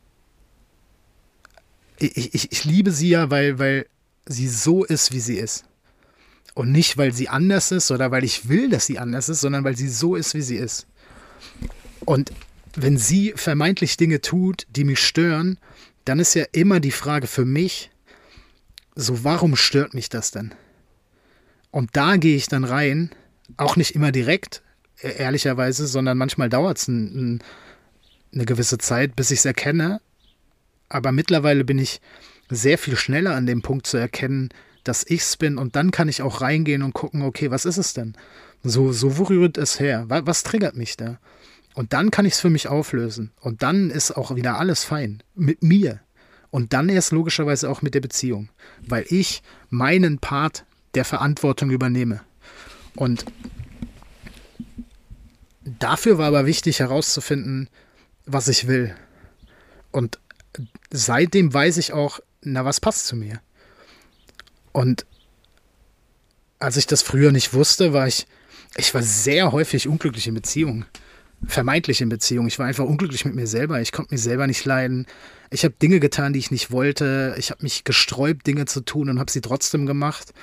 ich, 2.00 2.34
ich, 2.34 2.52
ich 2.52 2.66
liebe 2.66 2.92
sie 2.92 3.10
ja, 3.10 3.30
weil, 3.30 3.60
weil 3.60 3.88
sie 4.26 4.48
so 4.48 4.84
ist, 4.84 5.12
wie 5.12 5.20
sie 5.20 5.38
ist. 5.38 5.66
Und 6.54 6.72
nicht, 6.72 6.98
weil 6.98 7.14
sie 7.14 7.28
anders 7.28 7.72
ist 7.72 7.92
oder 7.92 8.12
weil 8.12 8.24
ich 8.24 8.48
will, 8.48 8.70
dass 8.70 8.86
sie 8.86 8.98
anders 8.98 9.30
ist, 9.30 9.42
sondern 9.42 9.64
weil 9.64 9.76
sie 9.76 9.90
so 9.90 10.16
ist, 10.16 10.34
wie 10.34 10.42
sie 10.42 10.56
ist. 10.56 10.88
Und 12.06 12.32
wenn 12.76 12.98
sie 12.98 13.34
vermeintlich 13.36 13.98
Dinge 13.98 14.22
tut, 14.22 14.66
die 14.70 14.84
mich 14.84 15.00
stören, 15.00 15.58
dann 16.06 16.20
ist 16.20 16.34
ja 16.34 16.46
immer 16.52 16.80
die 16.80 16.92
Frage 16.92 17.28
für 17.28 17.46
mich, 17.46 17.92
so 18.96 19.24
warum 19.24 19.56
stört 19.56 19.94
mich 19.94 20.10
das 20.10 20.32
denn? 20.32 20.54
Und 21.72 21.90
da 21.94 22.16
gehe 22.16 22.38
ich 22.38 22.48
dann 22.48 22.64
rein, 22.64 23.12
auch 23.58 23.76
nicht 23.76 23.96
immer 23.96 24.12
direkt, 24.12 24.62
e-, 25.02 25.10
ehrlicherweise, 25.10 25.88
sondern 25.88 26.18
manchmal 26.18 26.50
dauert 26.50 26.78
es 26.78 26.88
ein, 26.88 27.34
ein, 27.36 27.44
eine 28.34 28.46
gewisse 28.46 28.78
Zeit, 28.78 29.16
bis 29.16 29.32
ich 29.32 29.40
es 29.40 29.46
erkenne. 29.46 30.00
Aber 30.90 31.12
mittlerweile 31.12 31.64
bin 31.64 31.80
ich 31.80 32.02
sehr 32.50 32.78
viel 32.78 32.96
schneller 32.96 33.36
an 33.36 33.46
dem 33.46 33.62
Punkt 33.62 33.88
zu 33.88 33.98
erkennen, 33.98 34.50
dass 34.84 35.06
ich 35.08 35.22
es 35.22 35.38
bin 35.38 35.58
und 35.58 35.76
dann 35.76 35.92
kann 35.92 36.10
ich 36.10 36.22
auch 36.22 36.42
reingehen 36.42 36.84
und 36.84 36.94
gucken, 36.94 37.24
okay, 37.24 37.50
was 37.50 37.66
ist 37.66 37.78
es 37.78 37.94
denn? 37.94 38.14
So, 38.64 38.92
so 38.92 39.18
wo 39.18 39.24
rührt 39.24 39.58
es 39.58 39.80
her? 39.80 40.06
Was, 40.08 40.26
was 40.26 40.44
triggert 40.44 40.76
mich 40.76 40.96
da? 40.96 41.20
Und 41.74 41.92
dann 41.92 42.10
kann 42.10 42.26
ich 42.26 42.34
es 42.34 42.40
für 42.40 42.50
mich 42.50 42.68
auflösen. 42.68 43.32
Und 43.42 43.62
dann 43.62 43.90
ist 43.90 44.12
auch 44.12 44.36
wieder 44.36 44.58
alles 44.58 44.84
fein. 44.84 45.22
Mit 45.36 45.62
mir. 45.62 46.00
Und 46.50 46.72
dann 46.72 46.88
erst 46.88 47.12
logischerweise 47.12 47.70
auch 47.70 47.82
mit 47.82 47.94
der 47.94 48.02
Beziehung. 48.02 48.50
Weil 48.88 49.06
ich 49.10 49.44
meinen 49.70 50.20
Part 50.20 50.66
der 50.94 51.04
Verantwortung 51.04 51.70
übernehme. 51.70 52.22
Und 52.96 53.26
dafür 55.66 56.18
war 56.18 56.28
aber 56.28 56.46
wichtig 56.46 56.80
herauszufinden, 56.80 57.70
was 58.26 58.48
ich 58.48 58.68
will. 58.68 58.96
Und 59.92 60.20
seitdem 60.92 61.54
weiß 61.54 61.78
ich 61.78 61.94
auch, 61.94 62.20
na, 62.42 62.66
was 62.66 62.80
passt 62.80 63.08
zu 63.08 63.16
mir? 63.16 63.42
Und 64.72 65.06
als 66.60 66.78
ich 66.78 66.88
das 66.88 67.02
früher 67.02 67.32
nicht 67.32 67.54
wusste, 67.54 67.94
war 67.94 68.08
ich, 68.08 68.28
ich 68.78 68.94
war 68.94 69.04
sehr 69.04 69.52
häufig 69.52 69.88
unglücklich 69.88 70.28
in 70.28 70.34
Beziehungen. 70.34 70.86
Vermeintlich 71.48 72.02
in 72.02 72.10
Beziehungen. 72.10 72.48
Ich 72.48 72.60
war 72.60 72.66
einfach 72.66 72.86
unglücklich 72.86 73.26
mit 73.26 73.36
mir 73.36 73.48
selber. 73.48 73.82
Ich 73.82 73.92
konnte 73.92 74.14
mich 74.14 74.22
selber 74.22 74.48
nicht 74.48 74.66
leiden. 74.66 75.06
Ich 75.52 75.64
habe 75.64 75.76
Dinge 75.82 76.00
getan, 76.00 76.34
die 76.34 76.40
ich 76.40 76.52
nicht 76.52 76.72
wollte. 76.72 77.36
Ich 77.38 77.52
habe 77.52 77.64
mich 77.64 77.84
gesträubt, 77.84 78.48
Dinge 78.48 78.66
zu 78.66 78.82
tun 78.82 79.10
und 79.10 79.20
habe 79.20 79.32
sie 79.32 79.42
trotzdem 79.42 79.86
gemacht. 79.86 80.34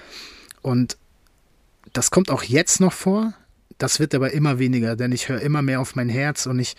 Und 0.61 0.97
das 1.93 2.11
kommt 2.11 2.31
auch 2.31 2.43
jetzt 2.43 2.81
noch 2.81 2.93
vor. 2.93 3.35
Das 3.79 3.99
wird 3.99 4.15
aber 4.15 4.33
immer 4.33 4.59
weniger, 4.59 4.97
denn 4.97 5.13
ich 5.13 5.29
höre 5.29 5.41
immer 5.41 5.63
mehr 5.63 5.81
auf 5.81 5.97
mein 5.97 6.09
Herz 6.09 6.47
und 6.47 6.59
ich 6.59 6.77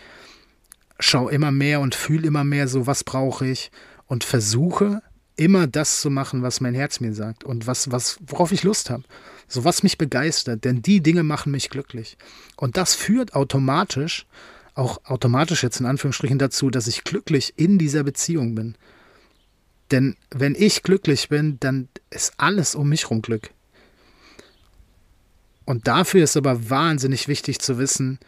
schaue 0.99 1.31
immer 1.31 1.51
mehr 1.51 1.79
und 1.79 1.95
fühle 1.95 2.27
immer 2.27 2.43
mehr 2.43 2.67
so, 2.67 2.87
was 2.87 3.03
brauche 3.03 3.47
ich 3.47 3.71
und 4.07 4.23
versuche 4.23 5.01
immer 5.35 5.67
das 5.67 6.01
zu 6.01 6.09
machen, 6.09 6.43
was 6.43 6.61
mein 6.61 6.75
Herz 6.75 6.99
mir 6.99 7.13
sagt 7.13 7.43
und 7.43 7.65
was, 7.65 7.91
was, 7.91 8.17
worauf 8.27 8.51
ich 8.51 8.63
Lust 8.63 8.89
habe. 8.89 9.03
So 9.47 9.63
was 9.63 9.83
mich 9.83 9.97
begeistert, 9.97 10.63
denn 10.63 10.81
die 10.81 11.01
Dinge 11.01 11.23
machen 11.23 11.51
mich 11.51 11.69
glücklich. 11.69 12.17
Und 12.55 12.77
das 12.77 12.93
führt 12.95 13.33
automatisch, 13.33 14.25
auch 14.75 15.03
automatisch 15.05 15.63
jetzt 15.63 15.79
in 15.79 15.85
Anführungsstrichen 15.85 16.39
dazu, 16.39 16.69
dass 16.69 16.87
ich 16.87 17.03
glücklich 17.03 17.53
in 17.57 17.77
dieser 17.77 18.03
Beziehung 18.03 18.55
bin. 18.55 18.75
Denn 19.91 20.15
wenn 20.31 20.55
ich 20.55 20.83
glücklich 20.83 21.29
bin, 21.29 21.59
dann 21.59 21.89
ist 22.09 22.33
alles 22.37 22.75
um 22.75 22.89
mich 22.89 23.09
rum 23.09 23.21
Glück. 23.21 23.51
Und 25.65 25.87
dafür 25.87 26.23
ist 26.23 26.37
aber 26.37 26.69
wahnsinnig 26.69 27.27
wichtig 27.27 27.59
zu 27.59 27.77
wissen, 27.77 28.19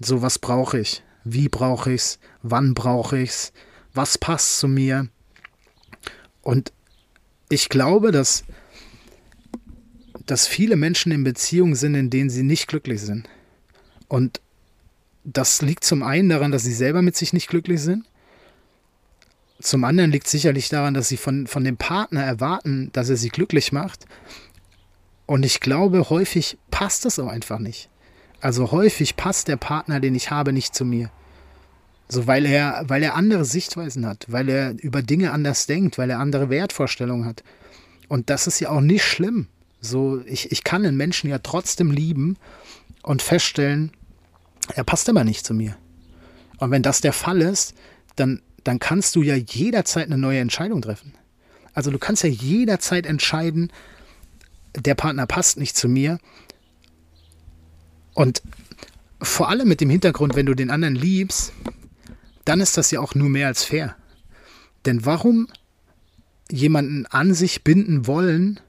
so 0.00 0.22
was 0.22 0.38
brauche 0.38 0.78
ich, 0.78 1.02
wie 1.24 1.48
brauche 1.48 1.92
ich 1.92 2.00
es, 2.00 2.18
wann 2.42 2.74
brauche 2.74 3.18
ich 3.18 3.30
es, 3.30 3.52
was 3.94 4.18
passt 4.18 4.58
zu 4.58 4.68
mir, 4.68 5.08
und 6.42 6.72
ich 7.48 7.68
glaube, 7.68 8.10
dass, 8.10 8.44
dass 10.26 10.46
viele 10.46 10.76
Menschen 10.76 11.12
in 11.12 11.24
Beziehungen 11.24 11.76
sind, 11.76 11.94
in 11.94 12.10
denen 12.10 12.30
sie 12.30 12.42
nicht 12.42 12.66
glücklich 12.66 13.00
sind. 13.00 13.28
Und 14.08 14.40
das 15.24 15.62
liegt 15.62 15.84
zum 15.84 16.02
einen 16.02 16.28
daran, 16.28 16.50
dass 16.50 16.64
sie 16.64 16.74
selber 16.74 17.00
mit 17.00 17.16
sich 17.16 17.32
nicht 17.32 17.48
glücklich 17.48 17.80
sind. 17.80 18.04
Zum 19.60 19.84
anderen 19.84 20.10
liegt 20.10 20.26
sicherlich 20.26 20.68
daran, 20.68 20.94
dass 20.94 21.08
sie 21.08 21.16
von, 21.16 21.46
von 21.46 21.62
dem 21.62 21.76
Partner 21.76 22.22
erwarten, 22.22 22.90
dass 22.92 23.08
er 23.08 23.16
sie 23.16 23.28
glücklich 23.28 23.70
macht. 23.70 24.06
Und 25.26 25.44
ich 25.44 25.60
glaube, 25.60 26.10
häufig 26.10 26.58
passt 26.72 27.06
es 27.06 27.20
auch 27.20 27.28
einfach 27.28 27.60
nicht. 27.60 27.88
Also 28.42 28.72
häufig 28.72 29.16
passt 29.16 29.48
der 29.48 29.56
Partner, 29.56 30.00
den 30.00 30.14
ich 30.14 30.30
habe, 30.30 30.52
nicht 30.52 30.74
zu 30.74 30.84
mir. 30.84 31.10
So, 32.08 32.26
weil 32.26 32.44
er, 32.44 32.84
weil 32.88 33.02
er 33.02 33.14
andere 33.14 33.44
Sichtweisen 33.44 34.04
hat, 34.04 34.26
weil 34.28 34.48
er 34.48 34.74
über 34.82 35.00
Dinge 35.00 35.30
anders 35.30 35.66
denkt, 35.66 35.96
weil 35.96 36.10
er 36.10 36.18
andere 36.18 36.50
Wertvorstellungen 36.50 37.24
hat. 37.24 37.42
Und 38.08 38.28
das 38.28 38.46
ist 38.46 38.60
ja 38.60 38.68
auch 38.68 38.80
nicht 38.80 39.04
schlimm. 39.04 39.46
So, 39.80 40.20
ich, 40.26 40.52
ich 40.52 40.64
kann 40.64 40.84
einen 40.84 40.96
Menschen 40.96 41.30
ja 41.30 41.38
trotzdem 41.38 41.90
lieben 41.90 42.36
und 43.02 43.22
feststellen, 43.22 43.92
er 44.74 44.84
passt 44.84 45.08
aber 45.08 45.24
nicht 45.24 45.46
zu 45.46 45.54
mir. 45.54 45.76
Und 46.58 46.70
wenn 46.70 46.82
das 46.82 47.00
der 47.00 47.12
Fall 47.12 47.40
ist, 47.40 47.74
dann, 48.16 48.42
dann 48.64 48.78
kannst 48.78 49.16
du 49.16 49.22
ja 49.22 49.36
jederzeit 49.36 50.06
eine 50.06 50.18
neue 50.18 50.40
Entscheidung 50.40 50.82
treffen. 50.82 51.14
Also 51.74 51.90
du 51.90 51.98
kannst 51.98 52.24
ja 52.24 52.28
jederzeit 52.28 53.06
entscheiden, 53.06 53.72
der 54.76 54.94
Partner 54.94 55.26
passt 55.26 55.58
nicht 55.58 55.76
zu 55.76 55.88
mir. 55.88 56.18
Und 58.14 58.42
vor 59.20 59.48
allem 59.48 59.68
mit 59.68 59.80
dem 59.80 59.90
Hintergrund, 59.90 60.34
wenn 60.34 60.46
du 60.46 60.54
den 60.54 60.70
anderen 60.70 60.94
liebst, 60.94 61.52
dann 62.44 62.60
ist 62.60 62.76
das 62.76 62.90
ja 62.90 63.00
auch 63.00 63.14
nur 63.14 63.28
mehr 63.28 63.46
als 63.46 63.64
fair. 63.64 63.96
Denn 64.84 65.04
warum 65.04 65.48
jemanden 66.50 67.06
an 67.06 67.34
sich 67.34 67.62
binden 67.62 68.06
wollen, 68.06 68.60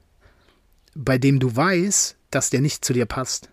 bei 0.96 1.18
dem 1.18 1.40
du 1.40 1.56
weißt, 1.56 2.16
dass 2.30 2.50
der 2.50 2.62
nicht 2.62 2.86
zu 2.86 2.94
dir 2.94 3.06
passt? 3.06 3.50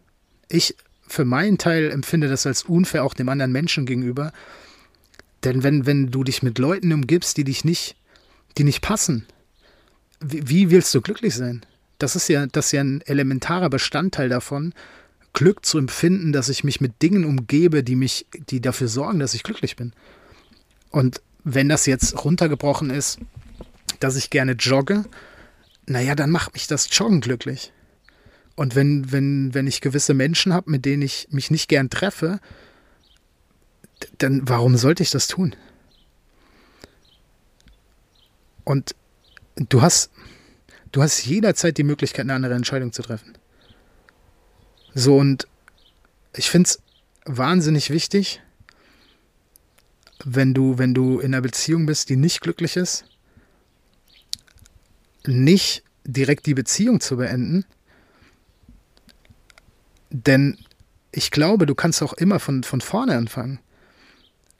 Ich 0.48 0.76
für 1.10 1.24
meinen 1.24 1.58
Teil 1.58 1.90
empfinde 1.90 2.28
das 2.28 2.46
als 2.46 2.62
unfair 2.62 3.04
auch 3.04 3.14
dem 3.14 3.28
anderen 3.28 3.50
Menschen 3.50 3.84
gegenüber. 3.84 4.32
Denn 5.42 5.62
wenn, 5.62 5.86
wenn 5.86 6.10
du 6.10 6.22
dich 6.22 6.42
mit 6.42 6.58
Leuten 6.58 6.92
umgibst, 6.92 7.36
die 7.36 7.44
dich 7.44 7.64
nicht, 7.64 7.96
die 8.58 8.64
nicht 8.64 8.80
passen, 8.80 9.26
wie, 10.20 10.48
wie 10.48 10.70
willst 10.70 10.94
du 10.94 11.00
glücklich 11.00 11.34
sein? 11.34 11.64
Das 11.98 12.14
ist 12.14 12.28
ja, 12.28 12.46
das 12.46 12.66
ist 12.66 12.72
ja 12.72 12.82
ein 12.82 13.00
elementarer 13.02 13.70
Bestandteil 13.70 14.28
davon, 14.28 14.72
Glück 15.32 15.64
zu 15.64 15.78
empfinden, 15.78 16.32
dass 16.32 16.48
ich 16.48 16.64
mich 16.64 16.80
mit 16.80 17.02
Dingen 17.02 17.24
umgebe, 17.24 17.84
die 17.84 17.96
mich, 17.96 18.26
die 18.50 18.60
dafür 18.60 18.88
sorgen, 18.88 19.20
dass 19.20 19.34
ich 19.34 19.42
glücklich 19.42 19.76
bin. 19.76 19.92
Und 20.90 21.22
wenn 21.44 21.68
das 21.68 21.86
jetzt 21.86 22.24
runtergebrochen 22.24 22.90
ist, 22.90 23.18
dass 24.00 24.16
ich 24.16 24.30
gerne 24.30 24.52
jogge, 24.52 25.04
naja, 25.86 26.14
dann 26.14 26.30
macht 26.30 26.54
mich 26.54 26.66
das 26.66 26.88
Joggen 26.90 27.20
glücklich. 27.20 27.72
Und 28.56 28.74
wenn, 28.74 29.10
wenn, 29.10 29.54
wenn 29.54 29.66
ich 29.66 29.80
gewisse 29.80 30.14
Menschen 30.14 30.52
habe, 30.52 30.70
mit 30.70 30.84
denen 30.84 31.02
ich 31.02 31.28
mich 31.30 31.50
nicht 31.50 31.68
gern 31.68 31.90
treffe, 31.90 32.40
dann 34.18 34.48
warum 34.48 34.76
sollte 34.76 35.02
ich 35.02 35.10
das 35.10 35.28
tun? 35.28 35.54
Und 38.64 38.94
du 39.56 39.82
hast, 39.82 40.10
du 40.92 41.02
hast 41.02 41.24
jederzeit 41.24 41.78
die 41.78 41.84
Möglichkeit, 41.84 42.24
eine 42.24 42.34
andere 42.34 42.54
Entscheidung 42.54 42.92
zu 42.92 43.02
treffen. 43.02 43.32
So, 44.94 45.16
und 45.16 45.46
ich 46.36 46.50
finde 46.50 46.68
es 46.68 46.82
wahnsinnig 47.24 47.90
wichtig, 47.90 48.40
wenn 50.24 50.54
du, 50.54 50.78
wenn 50.78 50.94
du 50.94 51.18
in 51.18 51.34
einer 51.34 51.40
Beziehung 51.40 51.86
bist, 51.86 52.08
die 52.08 52.16
nicht 52.16 52.40
glücklich 52.40 52.76
ist, 52.76 53.04
nicht 55.26 55.82
direkt 56.04 56.46
die 56.46 56.54
Beziehung 56.54 57.00
zu 57.00 57.16
beenden, 57.16 57.64
denn 60.10 60.58
ich 61.12 61.30
glaube, 61.30 61.66
du 61.66 61.74
kannst 61.74 62.02
auch 62.02 62.12
immer 62.14 62.40
von, 62.40 62.62
von 62.62 62.80
vorne 62.80 63.16
anfangen. 63.16 63.60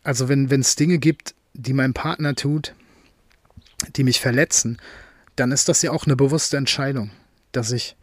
Also 0.03 0.29
wenn 0.29 0.49
es 0.51 0.77
Dinge 0.77 0.99
gibt, 0.99 1.35
die 1.55 1.73
mein 1.73 1.93
Partner 1.93 2.35
tut, 2.35 2.75
die 3.97 4.05
mich 4.05 4.21
verletzen, 4.21 4.79
dann 5.37 5.53
ist 5.53 5.69
das 5.69 5.83
ja 5.83 5.91
auch 5.91 6.07
eine 6.07 6.17
bewusste 6.17 6.57
Entscheidung, 6.57 7.11
dass 7.53 7.73
ich 7.73 7.97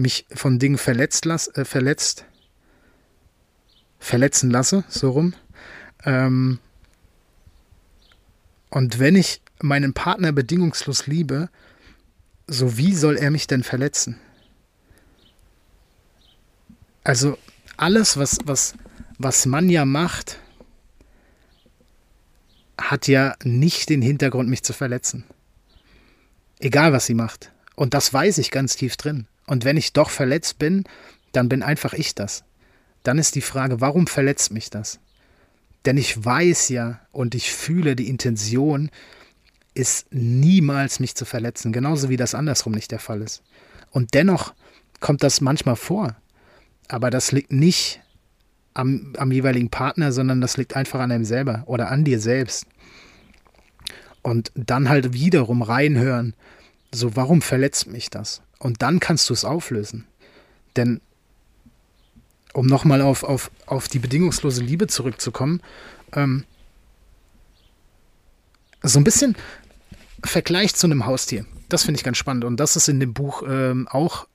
mich 0.00 0.26
von 0.32 0.58
Dingen 0.58 0.78
verletzt, 0.78 1.24
las, 1.24 1.48
äh, 1.48 1.64
verletzt 1.64 2.24
verletzen 4.00 4.50
lasse, 4.50 4.82
so 4.88 5.10
rum. 5.10 5.34
Ähm, 6.04 6.58
und 8.70 8.98
wenn 8.98 9.14
ich 9.14 9.42
meinen 9.60 9.92
Partner 9.92 10.32
bedingungslos 10.32 11.06
liebe, 11.06 11.50
so 12.46 12.76
wie 12.76 12.94
soll 12.94 13.16
er 13.16 13.30
mich 13.30 13.46
denn 13.46 13.62
verletzen? 13.62 14.18
Also 17.04 17.38
alles, 17.76 18.16
was, 18.16 18.38
was, 18.44 18.74
was 19.18 19.46
man 19.46 19.68
ja 19.68 19.84
macht, 19.84 20.38
hat 22.78 23.06
ja 23.06 23.36
nicht 23.44 23.90
den 23.90 24.02
Hintergrund, 24.02 24.48
mich 24.48 24.62
zu 24.62 24.72
verletzen. 24.72 25.24
Egal, 26.58 26.92
was 26.92 27.06
sie 27.06 27.14
macht. 27.14 27.52
Und 27.76 27.94
das 27.94 28.12
weiß 28.12 28.38
ich 28.38 28.50
ganz 28.50 28.76
tief 28.76 28.96
drin. 28.96 29.26
Und 29.50 29.64
wenn 29.64 29.76
ich 29.76 29.92
doch 29.92 30.10
verletzt 30.10 30.60
bin, 30.60 30.84
dann 31.32 31.48
bin 31.48 31.64
einfach 31.64 31.92
ich 31.92 32.14
das. 32.14 32.44
Dann 33.02 33.18
ist 33.18 33.34
die 33.34 33.40
Frage, 33.40 33.80
warum 33.80 34.06
verletzt 34.06 34.52
mich 34.52 34.70
das? 34.70 35.00
Denn 35.84 35.96
ich 35.96 36.24
weiß 36.24 36.68
ja 36.68 37.00
und 37.10 37.34
ich 37.34 37.50
fühle 37.50 37.96
die 37.96 38.08
Intention, 38.08 38.90
ist 39.74 40.06
niemals 40.12 41.00
mich 41.00 41.16
zu 41.16 41.24
verletzen, 41.24 41.72
genauso 41.72 42.08
wie 42.10 42.16
das 42.16 42.36
andersrum 42.36 42.74
nicht 42.74 42.92
der 42.92 43.00
Fall 43.00 43.22
ist. 43.22 43.42
Und 43.90 44.14
dennoch 44.14 44.54
kommt 45.00 45.24
das 45.24 45.40
manchmal 45.40 45.74
vor. 45.74 46.14
Aber 46.86 47.10
das 47.10 47.32
liegt 47.32 47.50
nicht 47.50 48.00
am, 48.74 49.14
am 49.18 49.32
jeweiligen 49.32 49.68
Partner, 49.68 50.12
sondern 50.12 50.40
das 50.40 50.58
liegt 50.58 50.76
einfach 50.76 51.00
an 51.00 51.10
einem 51.10 51.24
selber 51.24 51.64
oder 51.66 51.90
an 51.90 52.04
dir 52.04 52.20
selbst. 52.20 52.66
Und 54.22 54.52
dann 54.54 54.88
halt 54.88 55.12
wiederum 55.12 55.62
reinhören, 55.62 56.34
so 56.92 57.16
warum 57.16 57.42
verletzt 57.42 57.88
mich 57.88 58.10
das? 58.10 58.42
Und 58.60 58.82
dann 58.82 59.00
kannst 59.00 59.28
du 59.28 59.34
es 59.34 59.44
auflösen. 59.44 60.06
Denn 60.76 61.00
um 62.52 62.66
nochmal 62.66 63.00
auf, 63.00 63.24
auf, 63.24 63.50
auf 63.66 63.88
die 63.88 63.98
bedingungslose 63.98 64.62
Liebe 64.62 64.86
zurückzukommen, 64.86 65.60
ähm, 66.12 66.44
so 68.82 68.98
ein 69.00 69.04
bisschen 69.04 69.36
Vergleich 70.24 70.74
zu 70.74 70.86
einem 70.86 71.06
Haustier. 71.06 71.46
Das 71.68 71.84
finde 71.84 71.98
ich 71.98 72.04
ganz 72.04 72.18
spannend 72.18 72.44
und 72.44 72.58
das 72.58 72.76
ist 72.76 72.88
in 72.88 73.00
dem 73.00 73.14
Buch 73.14 73.42
ähm, 73.46 73.88
auch 73.88 74.26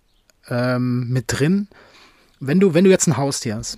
ähm, 0.48 1.10
mit 1.10 1.26
drin. 1.28 1.68
Wenn 2.40 2.60
du, 2.60 2.74
wenn 2.74 2.84
du 2.84 2.90
jetzt 2.90 3.08
ein 3.08 3.18
Haustier 3.18 3.56
hast, 3.56 3.78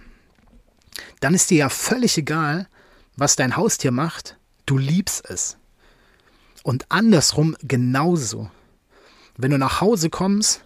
dann 1.19 1.33
ist 1.33 1.49
dir 1.49 1.57
ja 1.57 1.69
völlig 1.69 2.17
egal, 2.17 2.67
was 3.17 3.35
dein 3.35 3.57
Haustier 3.57 3.91
macht. 3.91 4.37
Du 4.65 4.77
liebst 4.77 5.29
es. 5.29 5.57
Und 6.63 6.85
andersrum 6.89 7.55
genauso. 7.61 8.49
Wenn 9.37 9.51
du 9.51 9.57
nach 9.57 9.81
Hause 9.81 10.09
kommst 10.09 10.63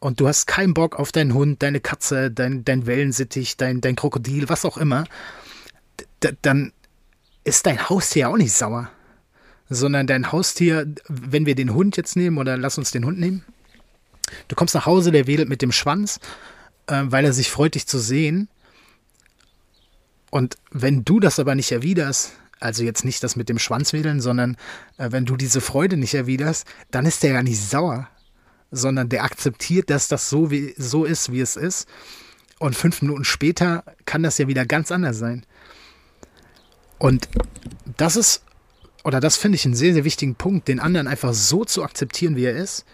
und 0.00 0.20
du 0.20 0.28
hast 0.28 0.46
keinen 0.46 0.74
Bock 0.74 0.98
auf 0.98 1.12
deinen 1.12 1.34
Hund, 1.34 1.62
deine 1.62 1.80
Katze, 1.80 2.30
dein, 2.30 2.64
dein 2.64 2.86
Wellensittich, 2.86 3.56
dein, 3.56 3.80
dein 3.80 3.96
Krokodil, 3.96 4.48
was 4.48 4.64
auch 4.64 4.76
immer, 4.76 5.04
dann 6.42 6.72
ist 7.44 7.66
dein 7.66 7.88
Haustier 7.88 8.28
auch 8.28 8.36
nicht 8.36 8.52
sauer. 8.52 8.90
Sondern 9.68 10.06
dein 10.06 10.30
Haustier, 10.30 10.86
wenn 11.08 11.46
wir 11.46 11.54
den 11.54 11.74
Hund 11.74 11.96
jetzt 11.96 12.16
nehmen 12.16 12.38
oder 12.38 12.56
lass 12.56 12.78
uns 12.78 12.92
den 12.92 13.04
Hund 13.04 13.18
nehmen, 13.18 13.44
du 14.48 14.54
kommst 14.54 14.74
nach 14.74 14.86
Hause, 14.86 15.10
der 15.10 15.26
wedelt 15.26 15.48
mit 15.48 15.62
dem 15.62 15.72
Schwanz, 15.72 16.20
äh, 16.86 17.02
weil 17.06 17.24
er 17.24 17.32
sich 17.32 17.50
freut, 17.50 17.74
dich 17.74 17.86
zu 17.86 17.98
sehen. 17.98 18.48
Und 20.30 20.56
wenn 20.70 21.04
du 21.04 21.18
das 21.18 21.38
aber 21.38 21.54
nicht 21.54 21.72
erwiderst, 21.72 22.32
also 22.60 22.82
jetzt 22.82 23.04
nicht 23.04 23.22
das 23.22 23.36
mit 23.36 23.48
dem 23.48 23.58
Schwanzwedeln, 23.58 24.20
sondern 24.20 24.56
äh, 24.98 25.12
wenn 25.12 25.26
du 25.26 25.36
diese 25.36 25.60
Freude 25.60 25.96
nicht 25.96 26.14
erwiderst, 26.14 26.66
dann 26.90 27.06
ist 27.06 27.22
der 27.22 27.32
ja 27.32 27.42
nicht 27.42 27.60
sauer, 27.60 28.08
sondern 28.70 29.08
der 29.08 29.24
akzeptiert, 29.24 29.90
dass 29.90 30.08
das 30.08 30.30
so, 30.30 30.50
wie, 30.50 30.74
so 30.76 31.04
ist, 31.04 31.32
wie 31.32 31.40
es 31.40 31.56
ist. 31.56 31.88
Und 32.58 32.74
fünf 32.74 33.02
Minuten 33.02 33.24
später 33.24 33.84
kann 34.06 34.22
das 34.22 34.38
ja 34.38 34.48
wieder 34.48 34.64
ganz 34.64 34.90
anders 34.90 35.18
sein. 35.18 35.44
Und 36.98 37.28
das 37.96 38.16
ist, 38.16 38.42
oder 39.04 39.20
das 39.20 39.36
finde 39.36 39.56
ich 39.56 39.66
einen 39.66 39.74
sehr, 39.74 39.92
sehr 39.92 40.04
wichtigen 40.04 40.34
Punkt, 40.34 40.68
den 40.68 40.80
anderen 40.80 41.06
einfach 41.06 41.34
so 41.34 41.64
zu 41.64 41.84
akzeptieren, 41.84 42.36
wie 42.36 42.44
er 42.44 42.56
ist 42.56 42.86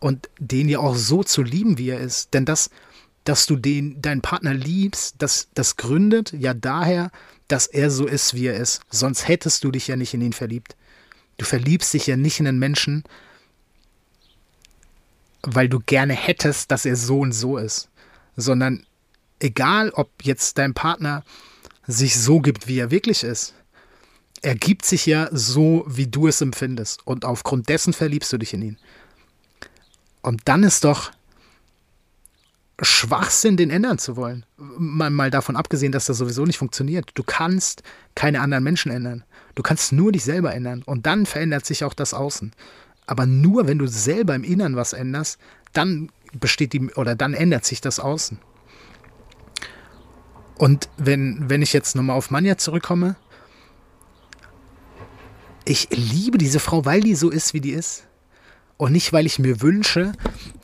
und 0.00 0.28
den 0.38 0.68
ja 0.68 0.78
auch 0.78 0.94
so 0.94 1.24
zu 1.24 1.42
lieben, 1.42 1.78
wie 1.78 1.90
er 1.90 2.00
ist. 2.00 2.34
Denn 2.34 2.44
das, 2.44 2.70
dass 3.24 3.46
du 3.46 3.56
den, 3.56 4.00
deinen 4.02 4.20
Partner 4.20 4.54
liebst, 4.54 5.16
das, 5.18 5.48
das 5.54 5.76
gründet 5.76 6.32
ja 6.32 6.54
daher, 6.54 7.10
dass 7.48 7.66
er 7.66 7.90
so 7.90 8.06
ist, 8.06 8.34
wie 8.34 8.46
er 8.46 8.56
ist. 8.56 8.80
Sonst 8.90 9.28
hättest 9.28 9.62
du 9.64 9.70
dich 9.70 9.88
ja 9.88 9.96
nicht 9.96 10.14
in 10.14 10.22
ihn 10.22 10.32
verliebt. 10.32 10.76
Du 11.38 11.44
verliebst 11.44 11.94
dich 11.94 12.06
ja 12.06 12.16
nicht 12.16 12.40
in 12.40 12.46
einen 12.46 12.58
Menschen, 12.58 13.04
weil 15.42 15.68
du 15.68 15.80
gerne 15.80 16.14
hättest, 16.14 16.70
dass 16.70 16.84
er 16.84 16.96
so 16.96 17.20
und 17.20 17.32
so 17.32 17.58
ist, 17.58 17.88
sondern 18.36 18.86
egal, 19.40 19.90
ob 19.90 20.10
jetzt 20.22 20.58
dein 20.58 20.74
Partner 20.74 21.24
sich 21.86 22.18
so 22.18 22.40
gibt, 22.40 22.68
wie 22.68 22.78
er 22.78 22.90
wirklich 22.90 23.24
ist, 23.24 23.54
er 24.40 24.54
gibt 24.54 24.84
sich 24.84 25.06
ja 25.06 25.28
so, 25.30 25.84
wie 25.86 26.06
du 26.06 26.26
es 26.26 26.40
empfindest. 26.40 27.06
Und 27.06 27.24
aufgrund 27.24 27.68
dessen 27.68 27.92
verliebst 27.92 28.32
du 28.32 28.38
dich 28.38 28.54
in 28.54 28.62
ihn. 28.62 28.78
Und 30.20 30.42
dann 30.46 30.62
ist 30.62 30.84
doch 30.84 31.12
Schwachsinn, 32.82 33.56
den 33.56 33.70
ändern 33.70 33.98
zu 33.98 34.16
wollen. 34.16 34.44
Mal, 34.56 35.10
mal 35.10 35.30
davon 35.30 35.56
abgesehen, 35.56 35.92
dass 35.92 36.06
das 36.06 36.18
sowieso 36.18 36.44
nicht 36.44 36.58
funktioniert. 36.58 37.10
Du 37.14 37.22
kannst 37.22 37.82
keine 38.14 38.40
anderen 38.40 38.64
Menschen 38.64 38.90
ändern. 38.90 39.24
Du 39.54 39.62
kannst 39.62 39.92
nur 39.92 40.12
dich 40.12 40.24
selber 40.24 40.52
ändern. 40.52 40.82
Und 40.84 41.06
dann 41.06 41.24
verändert 41.24 41.64
sich 41.64 41.84
auch 41.84 41.94
das 41.94 42.12
Außen. 42.12 42.52
Aber 43.06 43.26
nur 43.26 43.66
wenn 43.66 43.78
du 43.78 43.86
selber 43.86 44.34
im 44.34 44.44
Innern 44.44 44.76
was 44.76 44.92
änderst, 44.92 45.38
dann 45.72 46.10
besteht 46.32 46.72
die 46.72 46.90
oder 46.94 47.14
dann 47.14 47.34
ändert 47.34 47.64
sich 47.64 47.80
das 47.80 48.00
Außen. 48.00 48.38
Und 50.56 50.88
wenn, 50.96 51.48
wenn 51.48 51.62
ich 51.62 51.72
jetzt 51.72 51.96
nochmal 51.96 52.16
auf 52.16 52.30
Manja 52.30 52.56
zurückkomme, 52.56 53.16
ich 55.64 55.88
liebe 55.90 56.38
diese 56.38 56.60
Frau, 56.60 56.84
weil 56.84 57.00
die 57.00 57.14
so 57.14 57.30
ist, 57.30 57.54
wie 57.54 57.60
die 57.60 57.72
ist. 57.72 58.04
Und 58.82 58.90
nicht, 58.90 59.12
weil 59.12 59.26
ich 59.26 59.38
mir 59.38 59.60
wünsche, 59.60 60.10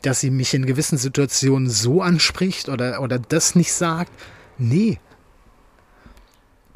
dass 0.01 0.19
sie 0.19 0.29
mich 0.29 0.53
in 0.53 0.65
gewissen 0.65 0.97
Situationen 0.97 1.69
so 1.69 2.01
anspricht 2.01 2.67
oder, 2.67 3.01
oder 3.01 3.17
das 3.17 3.55
nicht 3.55 3.71
sagt. 3.71 4.11
Nee. 4.57 4.99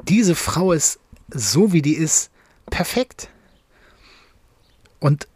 Diese 0.08 0.36
Frau 0.36 0.72
ist 0.72 1.00
so, 1.28 1.74
wie 1.74 1.82
die 1.82 1.96
ist, 1.96 2.30
perfekt. 2.70 3.28
Und 5.00 5.28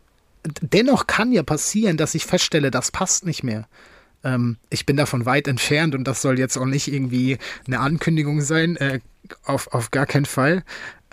dennoch 0.63 1.07
kann 1.07 1.31
ja 1.31 1.43
passieren, 1.43 1.99
dass 1.99 2.15
ich 2.15 2.25
feststelle, 2.25 2.71
das 2.71 2.91
passt 2.91 3.27
nicht 3.27 3.43
mehr. 3.43 3.69
Ähm, 4.25 4.57
ich 4.71 4.87
bin 4.87 4.97
davon 4.97 5.27
weit 5.27 5.47
entfernt 5.47 5.95
und 5.95 6.05
das 6.05 6.23
soll 6.23 6.39
jetzt 6.39 6.57
auch 6.57 6.65
nicht 6.65 6.89
irgendwie 6.91 7.37
eine 7.67 7.81
Ankündigung 7.81 8.41
sein, 8.41 8.77
äh, 8.77 9.01
auf, 9.45 9.75
auf 9.75 9.91
gar 9.91 10.07
keinen 10.07 10.25
Fall. 10.25 10.65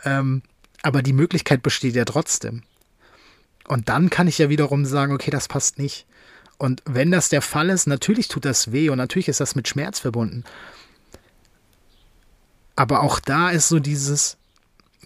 Ähm, 0.05 0.41
aber 0.84 1.01
die 1.01 1.12
Möglichkeit 1.12 1.63
besteht 1.63 1.95
ja 1.95 2.05
trotzdem. 2.05 2.63
Und 3.67 3.89
dann 3.89 4.10
kann 4.10 4.28
ich 4.28 4.38
ja 4.38 4.49
wiederum 4.49 4.86
sagen, 4.86 5.13
okay, 5.13 5.32
das 5.32 5.47
passt 5.47 5.80
nicht. 5.80 6.06
Und 6.58 6.82
wenn 6.86 7.12
das 7.12 7.30
der 7.30 7.41
Fall 7.41 7.69
ist, 7.69 7.88
natürlich 7.88 8.28
tut 8.28 8.45
das 8.45 8.71
weh 8.71 8.89
und 8.89 8.97
natürlich 8.97 9.28
ist 9.28 9.39
das 9.39 9.56
mit 9.56 9.67
Schmerz 9.67 9.99
verbunden. 9.99 10.43
Aber 12.75 13.01
auch 13.01 13.19
da 13.19 13.49
ist 13.49 13.67
so 13.67 13.80
dieses, 13.80 14.38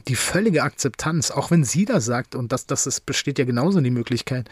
die 0.07 0.15
völlige 0.15 0.63
Akzeptanz, 0.63 1.31
auch 1.31 1.51
wenn 1.51 1.63
sie 1.63 1.85
da 1.85 2.01
sagt, 2.01 2.35
und 2.35 2.51
das, 2.51 2.65
das 2.65 2.87
ist, 2.87 3.05
besteht 3.05 3.39
ja 3.39 3.45
genauso 3.45 3.81
die 3.81 3.89
Möglichkeit, 3.91 4.49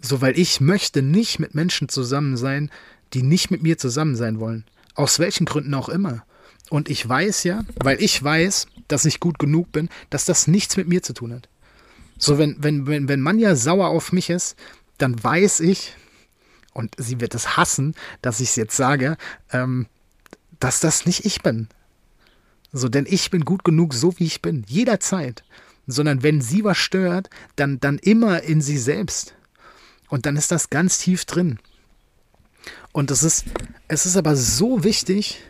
so 0.00 0.20
weil 0.20 0.38
ich 0.38 0.60
möchte 0.60 1.02
nicht 1.02 1.38
mit 1.38 1.54
Menschen 1.54 1.88
zusammen 1.88 2.36
sein, 2.36 2.70
die 3.14 3.22
nicht 3.22 3.50
mit 3.50 3.62
mir 3.62 3.78
zusammen 3.78 4.16
sein 4.16 4.40
wollen. 4.40 4.64
Aus 4.94 5.18
welchen 5.18 5.44
Gründen 5.46 5.74
auch 5.74 5.88
immer. 5.88 6.24
Und 6.70 6.88
ich 6.88 7.06
weiß 7.08 7.44
ja, 7.44 7.64
weil 7.76 8.00
ich 8.02 8.22
weiß, 8.22 8.66
dass 8.88 9.04
ich 9.04 9.20
gut 9.20 9.38
genug 9.38 9.72
bin, 9.72 9.88
dass 10.10 10.24
das 10.24 10.46
nichts 10.46 10.76
mit 10.76 10.88
mir 10.88 11.02
zu 11.02 11.14
tun 11.14 11.32
hat. 11.32 11.48
So, 12.18 12.36
wenn, 12.36 12.56
wenn, 12.62 12.86
wenn, 12.86 13.08
wenn 13.08 13.20
Manja 13.20 13.54
sauer 13.54 13.88
auf 13.88 14.12
mich 14.12 14.28
ist, 14.28 14.56
dann 14.98 15.22
weiß 15.22 15.60
ich, 15.60 15.94
und 16.74 16.94
sie 16.96 17.20
wird 17.20 17.34
es 17.34 17.56
hassen, 17.56 17.94
dass 18.22 18.40
ich 18.40 18.50
es 18.50 18.56
jetzt 18.56 18.76
sage, 18.76 19.16
ähm, 19.52 19.86
dass 20.60 20.80
das 20.80 21.06
nicht 21.06 21.24
ich 21.24 21.42
bin. 21.42 21.68
So, 22.72 22.88
denn 22.88 23.06
ich 23.08 23.30
bin 23.30 23.44
gut 23.44 23.64
genug, 23.64 23.94
so 23.94 24.18
wie 24.18 24.26
ich 24.26 24.42
bin, 24.42 24.64
jederzeit. 24.68 25.44
Sondern 25.86 26.22
wenn 26.22 26.40
sie 26.40 26.64
was 26.64 26.76
stört, 26.76 27.30
dann, 27.56 27.80
dann 27.80 27.98
immer 27.98 28.42
in 28.42 28.60
sie 28.60 28.78
selbst. 28.78 29.34
Und 30.08 30.26
dann 30.26 30.36
ist 30.36 30.50
das 30.50 30.70
ganz 30.70 30.98
tief 30.98 31.24
drin. 31.24 31.58
Und 32.92 33.10
es 33.10 33.22
ist, 33.22 33.44
es 33.86 34.06
ist 34.06 34.16
aber 34.16 34.36
so 34.36 34.84
wichtig, 34.84 35.40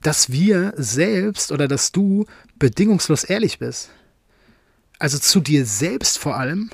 dass 0.00 0.30
wir 0.30 0.74
selbst 0.76 1.52
oder 1.52 1.68
dass 1.68 1.92
du 1.92 2.26
bedingungslos 2.58 3.24
ehrlich 3.24 3.58
bist. 3.58 3.90
Also 5.02 5.18
zu 5.18 5.40
dir 5.40 5.66
selbst 5.66 6.16
vor 6.16 6.36
allem 6.36 6.70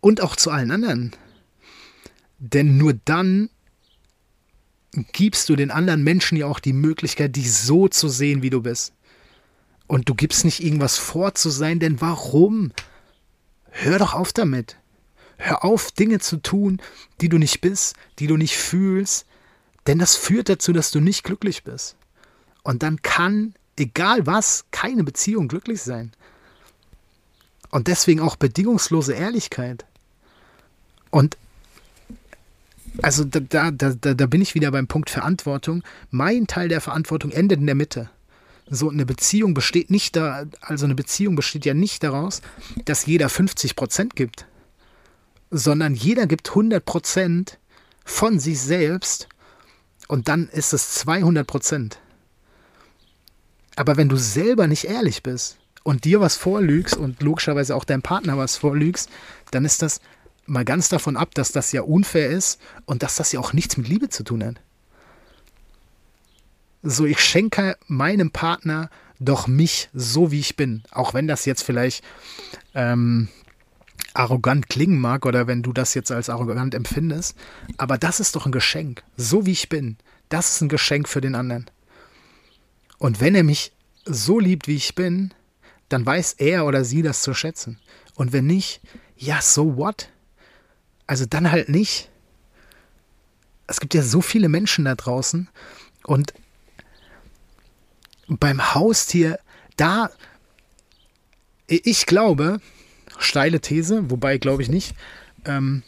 und 0.00 0.22
auch 0.22 0.34
zu 0.34 0.50
allen 0.50 0.70
anderen. 0.70 1.14
Denn 2.38 2.78
nur 2.78 2.94
dann 3.04 3.50
gibst 5.12 5.50
du 5.50 5.54
den 5.54 5.70
anderen 5.70 6.02
Menschen 6.02 6.38
ja 6.38 6.46
auch 6.46 6.58
die 6.58 6.72
Möglichkeit, 6.72 7.36
dich 7.36 7.52
so 7.52 7.86
zu 7.86 8.08
sehen, 8.08 8.40
wie 8.40 8.48
du 8.48 8.62
bist. 8.62 8.94
Und 9.86 10.08
du 10.08 10.14
gibst 10.14 10.46
nicht 10.46 10.64
irgendwas 10.64 10.96
vor 10.96 11.34
zu 11.34 11.50
sein, 11.50 11.80
denn 11.80 12.00
warum? 12.00 12.72
Hör 13.68 13.98
doch 13.98 14.14
auf 14.14 14.32
damit. 14.32 14.78
Hör 15.36 15.66
auf, 15.66 15.90
Dinge 15.92 16.20
zu 16.20 16.38
tun, 16.38 16.80
die 17.20 17.28
du 17.28 17.36
nicht 17.36 17.60
bist, 17.60 17.94
die 18.20 18.26
du 18.26 18.38
nicht 18.38 18.56
fühlst, 18.56 19.26
denn 19.86 19.98
das 19.98 20.16
führt 20.16 20.48
dazu, 20.48 20.72
dass 20.72 20.92
du 20.92 21.00
nicht 21.00 21.24
glücklich 21.24 21.62
bist. 21.62 21.96
Und 22.62 22.82
dann 22.82 23.02
kann, 23.02 23.52
egal 23.78 24.24
was, 24.24 24.64
keine 24.70 25.04
Beziehung 25.04 25.46
glücklich 25.46 25.82
sein. 25.82 26.12
Und 27.74 27.88
deswegen 27.88 28.20
auch 28.20 28.36
bedingungslose 28.36 29.14
Ehrlichkeit. 29.14 29.84
Und 31.10 31.36
also 33.02 33.24
da, 33.24 33.40
da, 33.40 33.72
da, 33.72 34.14
da 34.14 34.26
bin 34.26 34.40
ich 34.40 34.54
wieder 34.54 34.70
beim 34.70 34.86
Punkt 34.86 35.10
Verantwortung. 35.10 35.82
Mein 36.12 36.46
Teil 36.46 36.68
der 36.68 36.80
Verantwortung 36.80 37.32
endet 37.32 37.58
in 37.58 37.66
der 37.66 37.74
Mitte. 37.74 38.10
So 38.70 38.90
eine 38.90 39.04
Beziehung 39.04 39.54
besteht 39.54 39.90
nicht 39.90 40.14
da, 40.14 40.44
also 40.60 40.84
eine 40.84 40.94
Beziehung 40.94 41.34
besteht 41.34 41.64
ja 41.64 41.74
nicht 41.74 42.04
daraus, 42.04 42.42
dass 42.84 43.06
jeder 43.06 43.28
50 43.28 43.74
Prozent 43.74 44.14
gibt, 44.14 44.46
sondern 45.50 45.96
jeder 45.96 46.28
gibt 46.28 46.50
100 46.50 46.84
Prozent 46.84 47.58
von 48.04 48.38
sich 48.38 48.60
selbst 48.60 49.28
und 50.06 50.28
dann 50.28 50.48
ist 50.48 50.72
es 50.72 50.94
200 50.94 51.44
Prozent. 51.44 51.98
Aber 53.74 53.96
wenn 53.96 54.08
du 54.08 54.16
selber 54.16 54.68
nicht 54.68 54.84
ehrlich 54.84 55.24
bist 55.24 55.58
und 55.84 56.04
dir 56.04 56.20
was 56.20 56.36
vorlügst 56.36 56.96
und 56.96 57.22
logischerweise 57.22 57.76
auch 57.76 57.84
deinem 57.84 58.02
Partner 58.02 58.36
was 58.36 58.56
vorlügst, 58.56 59.08
dann 59.52 59.64
ist 59.64 59.82
das 59.82 60.00
mal 60.46 60.64
ganz 60.64 60.88
davon 60.88 61.16
ab, 61.16 61.34
dass 61.34 61.52
das 61.52 61.70
ja 61.70 61.82
unfair 61.82 62.30
ist 62.30 62.60
und 62.86 63.04
dass 63.04 63.16
das 63.16 63.30
ja 63.30 63.38
auch 63.38 63.52
nichts 63.52 63.76
mit 63.76 63.86
Liebe 63.86 64.08
zu 64.08 64.24
tun 64.24 64.42
hat. 64.42 64.56
So, 66.82 67.06
ich 67.06 67.20
schenke 67.20 67.76
meinem 67.86 68.30
Partner 68.30 68.90
doch 69.20 69.46
mich 69.46 69.88
so, 69.94 70.30
wie 70.30 70.40
ich 70.40 70.56
bin. 70.56 70.82
Auch 70.90 71.14
wenn 71.14 71.26
das 71.26 71.44
jetzt 71.44 71.62
vielleicht 71.62 72.04
ähm, 72.74 73.28
arrogant 74.12 74.68
klingen 74.68 74.98
mag 74.98 75.24
oder 75.24 75.46
wenn 75.46 75.62
du 75.62 75.72
das 75.72 75.94
jetzt 75.94 76.10
als 76.10 76.28
arrogant 76.28 76.74
empfindest. 76.74 77.36
Aber 77.78 77.96
das 77.96 78.20
ist 78.20 78.36
doch 78.36 78.44
ein 78.46 78.52
Geschenk. 78.52 79.02
So 79.16 79.46
wie 79.46 79.52
ich 79.52 79.68
bin. 79.68 79.96
Das 80.28 80.50
ist 80.50 80.60
ein 80.60 80.68
Geschenk 80.68 81.08
für 81.08 81.20
den 81.20 81.34
anderen. 81.34 81.70
Und 82.98 83.20
wenn 83.20 83.34
er 83.34 83.44
mich 83.44 83.72
so 84.04 84.38
liebt, 84.38 84.68
wie 84.68 84.76
ich 84.76 84.94
bin, 84.94 85.32
dann 85.88 86.04
weiß 86.04 86.34
er 86.34 86.66
oder 86.66 86.84
sie 86.84 87.02
das 87.02 87.22
zu 87.22 87.34
schätzen. 87.34 87.78
Und 88.14 88.32
wenn 88.32 88.46
nicht, 88.46 88.80
ja, 89.16 89.40
so 89.40 89.76
what? 89.76 90.08
Also 91.06 91.26
dann 91.26 91.50
halt 91.50 91.68
nicht. 91.68 92.10
Es 93.66 93.80
gibt 93.80 93.94
ja 93.94 94.02
so 94.02 94.20
viele 94.20 94.48
Menschen 94.48 94.84
da 94.84 94.94
draußen 94.94 95.48
und 96.04 96.34
beim 98.28 98.74
Haustier, 98.74 99.38
da, 99.76 100.10
ich 101.66 102.06
glaube, 102.06 102.60
steile 103.18 103.60
These, 103.60 104.10
wobei 104.10 104.38
glaube 104.38 104.62
ich 104.62 104.68
nicht, 104.68 104.94
ähm, 105.44 105.82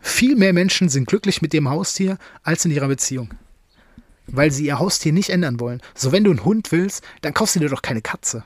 viel 0.00 0.36
mehr 0.36 0.52
Menschen 0.52 0.88
sind 0.88 1.08
glücklich 1.08 1.42
mit 1.42 1.52
dem 1.52 1.68
Haustier 1.68 2.18
als 2.42 2.64
in 2.64 2.70
ihrer 2.70 2.88
Beziehung. 2.88 3.30
Weil 4.26 4.50
sie 4.50 4.66
ihr 4.66 4.78
Haustier 4.78 5.12
nicht 5.12 5.30
ändern 5.30 5.60
wollen. 5.60 5.82
So, 5.94 6.12
wenn 6.12 6.24
du 6.24 6.30
einen 6.30 6.44
Hund 6.44 6.72
willst, 6.72 7.04
dann 7.22 7.34
kaufst 7.34 7.56
du 7.56 7.60
dir 7.60 7.68
doch 7.68 7.82
keine 7.82 8.02
Katze. 8.02 8.44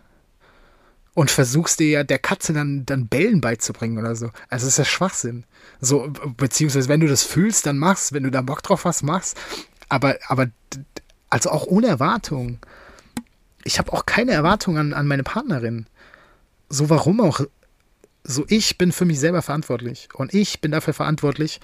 Und 1.19 1.31
versuchst 1.31 1.81
dir 1.81 1.89
ja 1.89 2.05
der 2.05 2.21
Katze 2.21 2.53
dann, 2.53 2.87
dann 2.87 3.09
Bellen 3.09 3.41
beizubringen 3.41 3.99
oder 3.99 4.15
so. 4.15 4.27
Also, 4.49 4.67
das 4.67 4.75
ist 4.75 4.79
ja 4.79 4.85
Schwachsinn. 4.85 5.45
So, 5.81 6.13
beziehungsweise, 6.37 6.89
wenn 6.89 7.01
du 7.01 7.09
das 7.09 7.25
fühlst, 7.25 7.67
dann 7.67 7.77
machst. 7.79 8.13
Wenn 8.13 8.23
du 8.23 8.31
da 8.31 8.41
Bock 8.43 8.63
drauf 8.63 8.85
hast, 8.85 9.03
machst. 9.03 9.37
Aber, 9.89 10.17
aber, 10.29 10.47
also 11.29 11.51
auch 11.51 11.67
ohne 11.67 11.89
Erwartung 11.89 12.59
ich 13.69 13.79
habe 13.79 13.93
auch 13.93 14.07
keine 14.07 14.33
Erwartungen 14.33 14.79
an, 14.79 14.93
an 14.95 15.07
meine 15.07 15.23
Partnerin. 15.23 15.87
So 16.71 16.89
warum 16.91 17.21
auch? 17.21 17.41
So 18.25 18.45
ich 18.49 18.79
bin 18.79 18.93
für 18.93 19.05
mich 19.05 19.21
selber 19.21 19.43
verantwortlich 19.43 20.09
und 20.15 20.33
ich 20.35 20.61
bin 20.61 20.73
dafür 20.73 20.95
verantwortlich, 20.95 21.61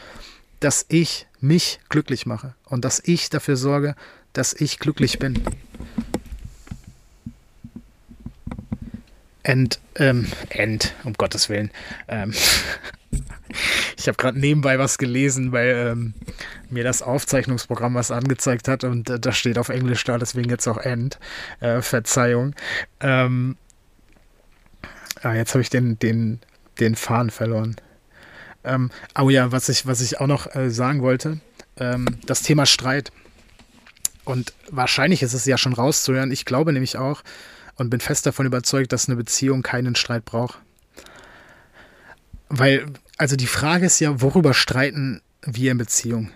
dass 0.61 0.85
ich 0.88 1.27
mich 1.40 1.81
glücklich 1.88 2.27
mache 2.27 2.55
und 2.64 2.85
dass 2.85 3.01
ich 3.05 3.31
dafür 3.31 3.57
sorge, 3.57 3.97
dass 4.35 4.53
ich 4.53 4.79
glücklich 4.79 5.19
bin. 5.19 5.43
And, 9.45 9.79
ähm, 9.97 10.27
end, 10.49 10.95
um 11.05 11.13
Gottes 11.13 11.51
Willen. 11.51 11.71
Ähm, 12.09 12.33
ich 13.99 14.09
habe 14.09 14.17
gerade 14.17 14.39
nebenbei 14.39 14.79
was 14.79 14.97
gelesen, 14.97 15.53
weil 15.53 15.93
ähm, 15.93 16.15
mir 16.71 16.83
das 16.83 17.03
Aufzeichnungsprogramm 17.03 17.95
was 17.95 18.11
angezeigt 18.11 18.69
hat 18.69 18.85
und 18.85 19.11
äh, 19.11 19.21
das 19.21 19.37
steht 19.37 19.59
auf 19.59 19.69
Englisch 19.69 20.03
da, 20.05 20.17
deswegen 20.17 20.49
jetzt 20.49 20.67
auch 20.67 20.79
End. 20.79 21.19
Äh, 21.61 21.83
Verzeihung. 21.83 22.55
Ähm, 23.01 23.57
ah, 25.23 25.35
jetzt 25.35 25.53
habe 25.55 25.61
ich 25.61 25.71
den, 25.71 25.99
den, 25.99 26.41
den 26.81 26.95
Faden 26.97 27.31
verloren. 27.31 27.77
Ähm, 28.65 28.91
oh 29.19 29.29
ja, 29.29 29.53
was 29.53 29.69
ich, 29.69 29.87
was 29.87 30.01
ich 30.01 30.21
auch 30.21 30.27
noch 30.27 30.55
äh, 30.55 30.71
sagen 30.71 31.03
wollte, 31.03 31.41
ähm, 31.79 32.07
das 32.27 32.43
Thema 32.43 32.65
Streit. 32.65 33.13
Und 34.25 34.55
wahrscheinlich 34.71 35.23
ist 35.23 35.35
es 35.35 35.45
ja 35.45 35.59
schon 35.59 35.75
rauszuhören. 35.75 36.33
Ich 36.33 36.47
glaube 36.47 36.73
nämlich 36.73 36.97
auch 36.97 37.23
und 37.77 37.91
bin 37.91 38.01
fest 38.01 38.27
davon 38.27 38.47
überzeugt, 38.47 38.93
dass 38.93 39.09
eine 39.09 39.17
Beziehung 39.17 39.63
keinen 39.63 39.95
Streit 39.95 40.25
braucht. 40.25 40.61
Weil, 42.49 42.87
also 43.19 43.37
die 43.37 43.47
Frage 43.47 43.87
ist 43.87 44.01
ja, 44.01 44.21
worüber 44.21 44.55
streiten 44.55 45.23
wir 45.43 45.73
in 45.73 45.79
Beziehung? 45.79 46.31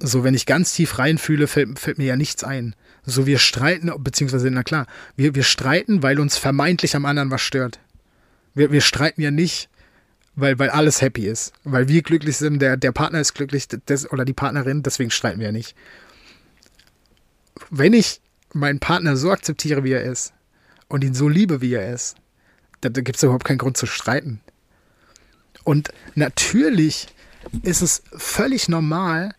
So, 0.00 0.22
wenn 0.22 0.34
ich 0.34 0.46
ganz 0.46 0.72
tief 0.72 0.98
reinfühle, 0.98 1.46
fällt, 1.46 1.78
fällt 1.78 1.98
mir 1.98 2.06
ja 2.06 2.16
nichts 2.16 2.44
ein. 2.44 2.74
So, 3.04 3.26
wir 3.26 3.38
streiten, 3.38 3.90
beziehungsweise, 3.98 4.50
na 4.50 4.62
klar, 4.62 4.86
wir, 5.16 5.34
wir 5.34 5.42
streiten, 5.42 6.02
weil 6.02 6.20
uns 6.20 6.36
vermeintlich 6.36 6.94
am 6.94 7.04
anderen 7.04 7.30
was 7.30 7.42
stört. 7.42 7.80
Wir, 8.54 8.70
wir 8.70 8.80
streiten 8.80 9.20
ja 9.20 9.30
nicht, 9.30 9.68
weil, 10.36 10.58
weil 10.58 10.70
alles 10.70 11.02
happy 11.02 11.26
ist. 11.26 11.52
Weil 11.64 11.88
wir 11.88 12.02
glücklich 12.02 12.36
sind, 12.36 12.60
der, 12.60 12.76
der 12.76 12.92
Partner 12.92 13.20
ist 13.20 13.34
glücklich 13.34 13.66
des, 13.68 14.10
oder 14.10 14.24
die 14.24 14.32
Partnerin, 14.32 14.82
deswegen 14.82 15.10
streiten 15.10 15.40
wir 15.40 15.46
ja 15.46 15.52
nicht. 15.52 15.74
Wenn 17.70 17.92
ich 17.92 18.20
meinen 18.52 18.80
Partner 18.80 19.16
so 19.16 19.30
akzeptiere, 19.30 19.84
wie 19.84 19.92
er 19.92 20.02
ist 20.02 20.32
und 20.88 21.04
ihn 21.04 21.14
so 21.14 21.28
liebe, 21.28 21.60
wie 21.60 21.74
er 21.74 21.92
ist, 21.92 22.16
da, 22.80 22.88
da 22.88 23.00
gibt 23.00 23.16
es 23.16 23.22
überhaupt 23.22 23.44
keinen 23.44 23.58
Grund 23.58 23.76
zu 23.76 23.86
streiten. 23.86 24.40
Und 25.64 25.92
natürlich 26.14 27.08
ist 27.62 27.82
es 27.82 28.02
völlig 28.16 28.68
normal, 28.68 29.34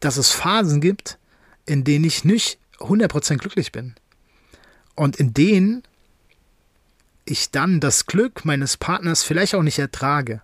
dass 0.00 0.16
es 0.16 0.30
Phasen 0.30 0.80
gibt, 0.80 1.18
in 1.66 1.84
denen 1.84 2.04
ich 2.04 2.24
nicht 2.24 2.58
100% 2.78 3.36
glücklich 3.36 3.72
bin. 3.72 3.94
Und 4.94 5.16
in 5.16 5.34
denen 5.34 5.82
ich 7.24 7.50
dann 7.50 7.80
das 7.80 8.06
Glück 8.06 8.44
meines 8.44 8.76
Partners 8.76 9.22
vielleicht 9.22 9.54
auch 9.54 9.62
nicht 9.62 9.78
ertrage. 9.78 10.40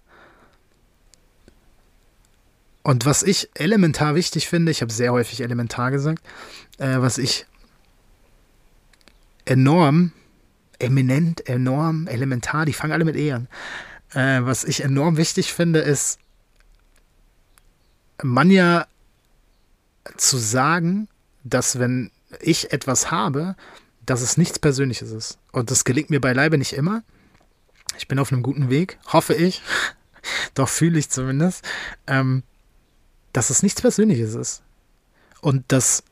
Und 2.82 3.06
was 3.06 3.22
ich 3.22 3.48
elementar 3.54 4.14
wichtig 4.14 4.48
finde, 4.48 4.70
ich 4.70 4.82
habe 4.82 4.92
sehr 4.92 5.12
häufig 5.12 5.40
elementar 5.40 5.90
gesagt, 5.90 6.22
äh, 6.76 6.98
was 6.98 7.16
ich 7.16 7.46
enorm, 9.44 10.12
eminent, 10.78 11.46
enorm, 11.48 12.06
elementar, 12.06 12.66
die 12.66 12.72
fangen 12.72 12.92
alle 12.92 13.04
mit 13.04 13.16
E 13.16 13.32
an. 13.32 13.48
Äh, 14.12 14.44
was 14.44 14.64
ich 14.64 14.82
enorm 14.82 15.16
wichtig 15.16 15.52
finde, 15.52 15.80
ist, 15.80 16.18
man 18.22 18.50
ja 18.50 18.86
zu 20.16 20.38
sagen, 20.38 21.08
dass 21.42 21.78
wenn 21.78 22.10
ich 22.40 22.72
etwas 22.72 23.10
habe, 23.10 23.56
dass 24.04 24.20
es 24.20 24.36
nichts 24.36 24.58
Persönliches 24.58 25.10
ist. 25.10 25.38
Und 25.52 25.70
das 25.70 25.84
gelingt 25.84 26.10
mir 26.10 26.20
beileibe 26.20 26.58
nicht 26.58 26.74
immer. 26.74 27.02
Ich 27.96 28.08
bin 28.08 28.18
auf 28.18 28.32
einem 28.32 28.42
guten 28.42 28.70
Weg, 28.70 28.98
hoffe 29.12 29.34
ich. 29.34 29.62
Doch 30.54 30.68
fühle 30.68 30.98
ich 30.98 31.10
zumindest, 31.10 31.64
ähm, 32.06 32.42
dass 33.32 33.50
es 33.50 33.62
nichts 33.62 33.80
Persönliches 33.82 34.34
ist. 34.34 34.62
Und 35.40 35.64
dass, 35.68 36.02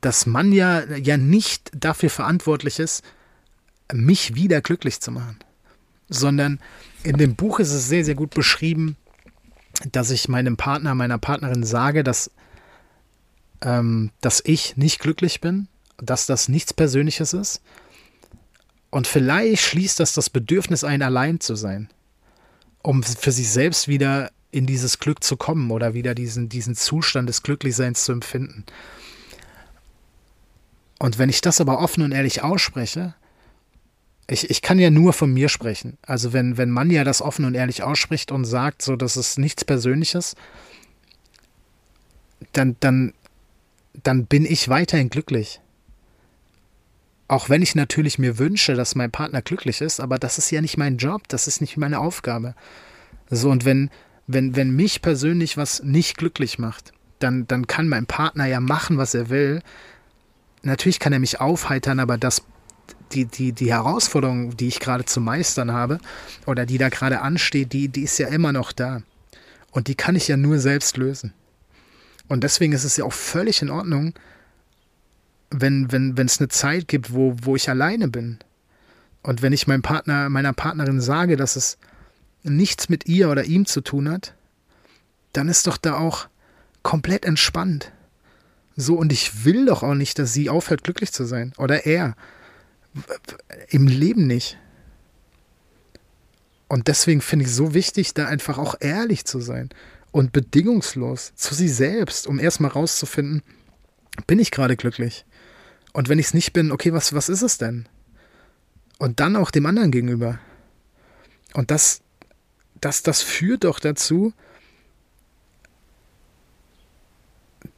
dass 0.00 0.26
man 0.26 0.52
ja, 0.52 0.84
ja 0.96 1.16
nicht 1.16 1.70
dafür 1.74 2.10
verantwortlich 2.10 2.78
ist, 2.78 3.02
mich 3.92 4.34
wieder 4.34 4.60
glücklich 4.60 5.00
zu 5.00 5.10
machen. 5.10 5.38
Sondern 6.08 6.60
in 7.02 7.16
dem 7.16 7.34
Buch 7.34 7.60
ist 7.60 7.72
es 7.72 7.88
sehr, 7.88 8.04
sehr 8.04 8.14
gut 8.14 8.30
beschrieben, 8.30 8.96
dass 9.92 10.10
ich 10.10 10.28
meinem 10.28 10.56
Partner, 10.56 10.94
meiner 10.94 11.18
Partnerin 11.18 11.64
sage, 11.64 12.04
dass, 12.04 12.30
ähm, 13.62 14.10
dass 14.20 14.42
ich 14.44 14.76
nicht 14.76 15.00
glücklich 15.00 15.40
bin, 15.40 15.68
dass 15.98 16.26
das 16.26 16.48
nichts 16.48 16.72
Persönliches 16.72 17.32
ist. 17.32 17.62
Und 18.90 19.06
vielleicht 19.06 19.62
schließt 19.62 20.00
das 20.00 20.14
das 20.14 20.30
Bedürfnis 20.30 20.82
ein, 20.82 21.02
allein 21.02 21.40
zu 21.40 21.54
sein, 21.54 21.88
um 22.82 23.02
für 23.02 23.30
sich 23.32 23.50
selbst 23.50 23.86
wieder 23.86 24.30
in 24.50 24.66
dieses 24.66 24.98
Glück 24.98 25.22
zu 25.22 25.36
kommen 25.36 25.70
oder 25.70 25.94
wieder 25.94 26.14
diesen, 26.14 26.48
diesen 26.48 26.74
Zustand 26.74 27.28
des 27.28 27.42
Glücklichseins 27.42 28.04
zu 28.04 28.12
empfinden. 28.12 28.64
Und 31.00 31.18
wenn 31.18 31.30
ich 31.30 31.40
das 31.40 31.60
aber 31.62 31.80
offen 31.80 32.04
und 32.04 32.12
ehrlich 32.12 32.42
ausspreche, 32.42 33.14
ich, 34.28 34.50
ich 34.50 34.60
kann 34.60 34.78
ja 34.78 34.90
nur 34.90 35.14
von 35.14 35.32
mir 35.32 35.48
sprechen. 35.48 35.96
Also 36.02 36.34
wenn, 36.34 36.58
wenn 36.58 36.70
man 36.70 36.90
ja 36.90 37.04
das 37.04 37.22
offen 37.22 37.46
und 37.46 37.54
ehrlich 37.54 37.82
ausspricht 37.82 38.30
und 38.30 38.44
sagt, 38.44 38.82
so, 38.82 38.96
das 38.96 39.16
ist 39.16 39.38
nichts 39.38 39.64
Persönliches, 39.64 40.36
dann, 42.52 42.76
dann, 42.80 43.14
dann 44.02 44.26
bin 44.26 44.44
ich 44.44 44.68
weiterhin 44.68 45.08
glücklich. 45.08 45.60
Auch 47.28 47.48
wenn 47.48 47.62
ich 47.62 47.74
natürlich 47.74 48.18
mir 48.18 48.38
wünsche, 48.38 48.74
dass 48.74 48.94
mein 48.94 49.10
Partner 49.10 49.40
glücklich 49.40 49.80
ist, 49.80 50.00
aber 50.00 50.18
das 50.18 50.36
ist 50.36 50.50
ja 50.50 50.60
nicht 50.60 50.76
mein 50.76 50.98
Job, 50.98 51.28
das 51.28 51.46
ist 51.46 51.62
nicht 51.62 51.78
meine 51.78 51.98
Aufgabe. 51.98 52.54
So, 53.30 53.50
und 53.50 53.64
wenn, 53.64 53.88
wenn, 54.26 54.54
wenn 54.54 54.70
mich 54.70 55.00
persönlich 55.00 55.56
was 55.56 55.82
nicht 55.82 56.18
glücklich 56.18 56.58
macht, 56.58 56.92
dann, 57.20 57.46
dann 57.46 57.66
kann 57.66 57.88
mein 57.88 58.06
Partner 58.06 58.46
ja 58.46 58.60
machen, 58.60 58.98
was 58.98 59.14
er 59.14 59.30
will. 59.30 59.62
Natürlich 60.62 61.00
kann 61.00 61.12
er 61.12 61.18
mich 61.18 61.40
aufheitern, 61.40 62.00
aber 62.00 62.18
das, 62.18 62.42
die, 63.12 63.24
die, 63.24 63.52
die 63.52 63.72
Herausforderung, 63.72 64.56
die 64.56 64.68
ich 64.68 64.80
gerade 64.80 65.04
zu 65.04 65.20
meistern 65.20 65.72
habe 65.72 65.98
oder 66.46 66.66
die 66.66 66.78
da 66.78 66.88
gerade 66.88 67.20
ansteht, 67.20 67.72
die, 67.72 67.88
die 67.88 68.02
ist 68.02 68.18
ja 68.18 68.28
immer 68.28 68.52
noch 68.52 68.72
da. 68.72 69.02
Und 69.70 69.88
die 69.88 69.94
kann 69.94 70.16
ich 70.16 70.28
ja 70.28 70.36
nur 70.36 70.58
selbst 70.58 70.96
lösen. 70.96 71.32
Und 72.28 72.44
deswegen 72.44 72.72
ist 72.72 72.84
es 72.84 72.96
ja 72.96 73.04
auch 73.04 73.12
völlig 73.12 73.62
in 73.62 73.70
Ordnung, 73.70 74.14
wenn, 75.50 75.90
wenn, 75.90 76.16
wenn 76.16 76.26
es 76.26 76.38
eine 76.38 76.48
Zeit 76.48 76.88
gibt, 76.88 77.12
wo, 77.12 77.34
wo 77.42 77.56
ich 77.56 77.68
alleine 77.68 78.08
bin. 78.08 78.38
Und 79.22 79.42
wenn 79.42 79.52
ich 79.52 79.66
meinem 79.66 79.82
Partner, 79.82 80.28
meiner 80.28 80.52
Partnerin 80.52 81.00
sage, 81.00 81.36
dass 81.36 81.56
es 81.56 81.76
nichts 82.42 82.88
mit 82.88 83.06
ihr 83.06 83.30
oder 83.30 83.44
ihm 83.44 83.66
zu 83.66 83.80
tun 83.80 84.08
hat, 84.08 84.34
dann 85.32 85.48
ist 85.48 85.66
doch 85.66 85.76
da 85.76 85.96
auch 85.98 86.28
komplett 86.82 87.24
entspannt. 87.24 87.92
So, 88.76 88.96
und 88.96 89.12
ich 89.12 89.44
will 89.44 89.66
doch 89.66 89.82
auch 89.82 89.94
nicht, 89.94 90.18
dass 90.18 90.32
sie 90.32 90.48
aufhört, 90.48 90.84
glücklich 90.84 91.12
zu 91.12 91.24
sein. 91.24 91.52
Oder 91.58 91.86
er. 91.86 92.16
Im 93.68 93.86
Leben 93.86 94.26
nicht. 94.26 94.58
Und 96.68 96.88
deswegen 96.88 97.20
finde 97.20 97.44
ich 97.44 97.50
es 97.50 97.56
so 97.56 97.74
wichtig, 97.74 98.14
da 98.14 98.26
einfach 98.26 98.58
auch 98.58 98.76
ehrlich 98.80 99.24
zu 99.24 99.40
sein 99.40 99.70
und 100.12 100.32
bedingungslos 100.32 101.32
zu 101.34 101.54
sich 101.54 101.74
selbst, 101.74 102.26
um 102.26 102.38
erstmal 102.38 102.70
rauszufinden, 102.70 103.42
bin 104.26 104.38
ich 104.38 104.50
gerade 104.50 104.76
glücklich? 104.76 105.24
Und 105.92 106.08
wenn 106.08 106.18
ich 106.18 106.26
es 106.26 106.34
nicht 106.34 106.52
bin, 106.52 106.70
okay, 106.70 106.92
was, 106.92 107.12
was 107.12 107.28
ist 107.28 107.42
es 107.42 107.58
denn? 107.58 107.88
Und 108.98 109.20
dann 109.20 109.36
auch 109.36 109.50
dem 109.50 109.66
anderen 109.66 109.90
gegenüber. 109.90 110.38
Und 111.54 111.70
das, 111.70 112.02
das, 112.80 113.02
das 113.02 113.22
führt 113.22 113.64
doch 113.64 113.80
dazu, 113.80 114.32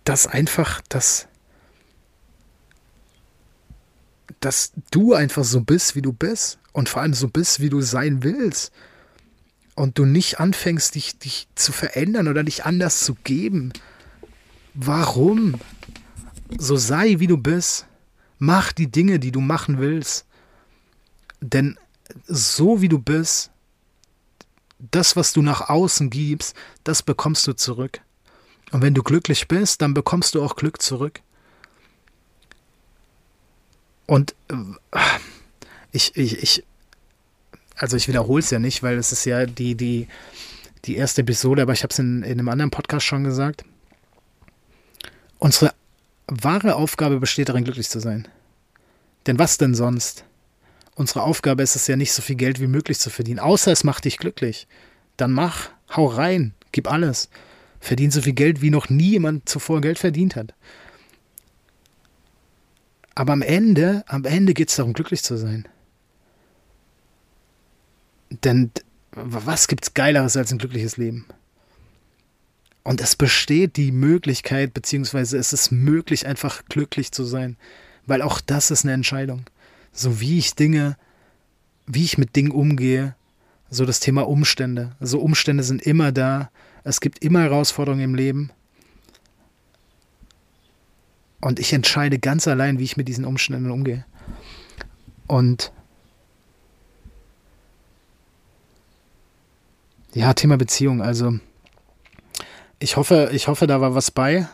dass 0.04 0.26
einfach 0.26 0.80
das, 0.88 1.28
dass 4.40 4.72
du 4.90 5.14
einfach 5.14 5.44
so 5.44 5.60
bist, 5.60 5.94
wie 5.94 6.02
du 6.02 6.12
bist 6.12 6.58
und 6.72 6.88
vor 6.88 7.02
allem 7.02 7.14
so 7.14 7.28
bist, 7.28 7.60
wie 7.60 7.70
du 7.70 7.80
sein 7.80 8.22
willst 8.22 8.72
und 9.74 9.98
du 9.98 10.04
nicht 10.04 10.40
anfängst, 10.40 10.94
dich, 10.94 11.18
dich 11.18 11.48
zu 11.54 11.72
verändern 11.72 12.28
oder 12.28 12.42
dich 12.42 12.64
anders 12.64 13.00
zu 13.00 13.14
geben. 13.14 13.72
Warum? 14.74 15.60
So 16.58 16.76
sei, 16.76 17.18
wie 17.18 17.26
du 17.26 17.36
bist. 17.36 17.86
Mach 18.38 18.72
die 18.72 18.90
Dinge, 18.90 19.18
die 19.18 19.32
du 19.32 19.40
machen 19.40 19.78
willst. 19.78 20.26
Denn 21.40 21.78
so 22.26 22.80
wie 22.80 22.88
du 22.88 22.98
bist, 22.98 23.50
das, 24.90 25.16
was 25.16 25.32
du 25.32 25.42
nach 25.42 25.68
außen 25.68 26.10
gibst, 26.10 26.56
das 26.84 27.02
bekommst 27.02 27.46
du 27.46 27.52
zurück. 27.52 28.00
Und 28.72 28.80
wenn 28.80 28.94
du 28.94 29.02
glücklich 29.02 29.48
bist, 29.48 29.82
dann 29.82 29.94
bekommst 29.94 30.35
du 30.35 30.42
auch 30.42 30.56
Glück 30.56 30.80
zurück. 30.80 31.20
Und 34.06 34.35
äh, 34.48 34.98
ich, 35.92 36.16
ich, 36.16 36.42
ich, 36.42 36.64
also 37.76 37.96
ich 37.96 38.08
wiederhole 38.08 38.40
es 38.40 38.50
ja 38.50 38.58
nicht, 38.58 38.82
weil 38.82 38.96
es 38.96 39.12
ist 39.12 39.26
ja 39.26 39.44
die, 39.44 39.74
die, 39.74 40.08
die 40.87 40.96
erste 40.96 41.20
Episode, 41.20 41.62
aber 41.62 41.74
ich 41.74 41.82
habe 41.82 41.92
es 41.92 41.98
in, 41.98 42.22
in 42.22 42.38
einem 42.38 42.48
anderen 42.48 42.70
Podcast 42.70 43.06
schon 43.06 43.24
gesagt. 43.24 43.64
Unsere 45.38 45.74
wahre 46.26 46.74
Aufgabe 46.76 47.20
besteht 47.20 47.50
darin, 47.50 47.64
glücklich 47.64 47.90
zu 47.90 48.00
sein. 48.00 48.26
Denn 49.26 49.38
was 49.38 49.58
denn 49.58 49.74
sonst? 49.74 50.24
Unsere 50.94 51.22
Aufgabe 51.22 51.62
ist 51.62 51.76
es 51.76 51.87
ja 51.87 51.96
nicht, 51.96 52.12
so 52.12 52.22
viel 52.22 52.37
Geld 52.37 52.58
wie 52.61 52.66
möglich 52.66 52.98
zu 52.98 53.11
verdienen, 53.11 53.38
außer 53.38 53.70
es 53.70 53.85
macht 53.85 54.04
dich 54.06 54.18
glücklich. 54.18 54.66
Dann 55.18 55.32
mach, 55.32 55.70
hau 55.94 56.06
rein, 56.06 56.54
gib 56.72 56.90
alles. 56.90 57.28
Verdien 57.82 58.12
so 58.12 58.22
viel 58.22 58.32
Geld, 58.32 58.62
wie 58.62 58.70
noch 58.70 58.90
nie 58.90 59.10
jemand 59.10 59.48
zuvor 59.48 59.80
Geld 59.80 59.98
verdient 59.98 60.36
hat. 60.36 60.54
Aber 63.16 63.32
am 63.32 63.42
Ende, 63.42 64.04
am 64.06 64.24
Ende 64.24 64.54
geht 64.54 64.68
es 64.68 64.76
darum, 64.76 64.92
glücklich 64.92 65.24
zu 65.24 65.36
sein. 65.36 65.66
Denn 68.30 68.70
was 69.10 69.66
gibt's 69.66 69.94
Geileres 69.94 70.36
als 70.36 70.52
ein 70.52 70.58
glückliches 70.58 70.96
Leben? 70.96 71.26
Und 72.84 73.00
es 73.00 73.16
besteht 73.16 73.76
die 73.76 73.90
Möglichkeit, 73.90 74.74
beziehungsweise 74.74 75.36
es 75.36 75.52
ist 75.52 75.72
möglich, 75.72 76.24
einfach 76.24 76.64
glücklich 76.66 77.10
zu 77.10 77.24
sein. 77.24 77.56
Weil 78.06 78.22
auch 78.22 78.40
das 78.40 78.70
ist 78.70 78.84
eine 78.84 78.92
Entscheidung. 78.92 79.42
So 79.92 80.20
wie 80.20 80.38
ich 80.38 80.54
Dinge, 80.54 80.96
wie 81.86 82.04
ich 82.04 82.16
mit 82.16 82.36
Dingen 82.36 82.52
umgehe, 82.52 83.16
so 83.70 83.84
das 83.84 83.98
Thema 83.98 84.28
Umstände. 84.28 84.94
So 85.00 85.18
Umstände 85.18 85.64
sind 85.64 85.82
immer 85.82 86.12
da. 86.12 86.50
Es 86.84 87.00
gibt 87.00 87.24
immer 87.24 87.42
Herausforderungen 87.42 88.02
im 88.02 88.14
Leben. 88.14 88.50
Und 91.40 91.58
ich 91.58 91.72
entscheide 91.72 92.18
ganz 92.18 92.46
allein, 92.46 92.78
wie 92.78 92.84
ich 92.84 92.96
mit 92.96 93.08
diesen 93.08 93.24
Umständen 93.24 93.70
umgehe. 93.70 94.04
Und 95.26 95.72
Ja, 100.14 100.34
Thema 100.34 100.58
Beziehung. 100.58 101.00
Also 101.00 101.38
ich 102.78 102.96
hoffe, 102.96 103.30
ich 103.32 103.48
hoffe, 103.48 103.66
da 103.66 103.80
war 103.80 103.94
was 103.94 104.10
bei. 104.10 104.46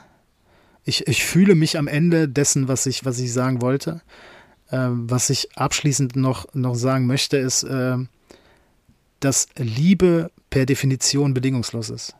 Ich, 0.85 1.09
ich 1.09 1.25
fühle 1.25 1.55
mich 1.55 1.77
am 1.77 1.89
Ende 1.89 2.29
dessen, 2.29 2.69
was 2.69 2.87
ich, 2.87 3.05
was 3.05 3.19
ich 3.19 3.33
sagen 3.33 3.61
wollte. 3.61 4.01
Ähm, 4.71 5.11
was 5.11 5.31
ich 5.31 5.57
abschließend 5.57 6.15
noch, 6.15 6.47
noch 6.55 6.75
sagen 6.75 7.07
möchte, 7.07 7.39
ist, 7.39 7.65
äh, 7.65 7.97
dass 9.19 9.49
Liebe 9.57 10.31
per 10.51 10.67
Definition 10.67 11.35
bedingungslos 11.35 11.91
ist. 11.91 12.15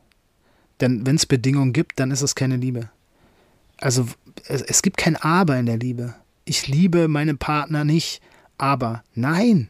Denn 0.81 1.05
wenn 1.05 1.15
es 1.15 1.25
Bedingungen 1.25 1.73
gibt, 1.73 1.99
dann 1.99 2.11
ist 2.11 2.21
es 2.21 2.35
keine 2.35 2.55
Liebe. 2.55 2.89
Also 3.77 4.07
es, 4.47 4.61
es 4.61 4.81
gibt 4.81 4.97
kein 4.97 5.15
Aber 5.15 5.57
in 5.57 5.65
der 5.65 5.77
Liebe. 5.77 6.15
Ich 6.45 6.67
liebe 6.67 7.07
meinen 7.07 7.37
Partner 7.37 7.83
nicht, 7.83 8.21
aber 8.57 9.03
nein, 9.13 9.69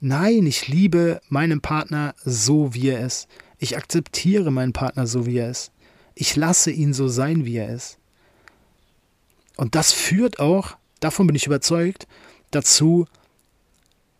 Nein, 0.00 0.46
ich 0.46 0.68
liebe 0.68 1.20
meinen 1.28 1.60
Partner 1.60 2.14
so, 2.24 2.74
wie 2.74 2.88
er 2.88 3.04
ist. 3.04 3.28
Ich 3.58 3.76
akzeptiere 3.76 4.50
meinen 4.50 4.72
Partner 4.72 5.06
so, 5.06 5.26
wie 5.26 5.38
er 5.38 5.50
ist. 5.50 5.72
Ich 6.14 6.36
lasse 6.36 6.70
ihn 6.70 6.92
so 6.92 7.08
sein, 7.08 7.44
wie 7.44 7.56
er 7.56 7.74
ist. 7.74 7.98
Und 9.56 9.74
das 9.74 9.92
führt 9.92 10.38
auch, 10.38 10.76
davon 11.00 11.26
bin 11.26 11.36
ich 11.36 11.46
überzeugt, 11.46 12.06
dazu, 12.50 13.06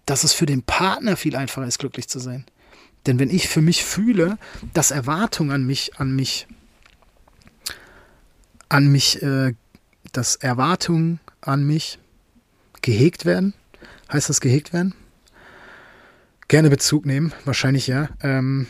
dass 0.06 0.24
es 0.24 0.32
für 0.32 0.46
den 0.46 0.62
Partner 0.62 1.16
viel 1.16 1.36
einfacher 1.36 1.66
ist, 1.66 1.78
glücklich 1.78 2.08
zu 2.08 2.18
sein. 2.18 2.46
Denn 3.06 3.18
wenn 3.18 3.30
ich 3.30 3.48
für 3.48 3.62
mich 3.62 3.84
fühle, 3.84 4.38
dass 4.74 4.90
Erwartungen 4.90 5.50
an 5.52 5.64
mich, 5.64 5.98
an 5.98 6.14
mich, 6.14 6.46
an 8.68 8.88
mich, 8.90 9.22
äh, 9.22 9.54
dass 10.12 10.36
Erwartungen 10.36 11.20
an 11.40 11.64
mich 11.64 11.98
gehegt 12.82 13.24
werden, 13.24 13.54
heißt 14.10 14.28
das 14.28 14.40
gehegt 14.40 14.72
werden? 14.72 14.94
gerne 16.48 16.70
Bezug 16.70 17.06
nehmen, 17.06 17.32
wahrscheinlich 17.44 17.86
ja, 17.86 18.08
ähm, 18.20 18.66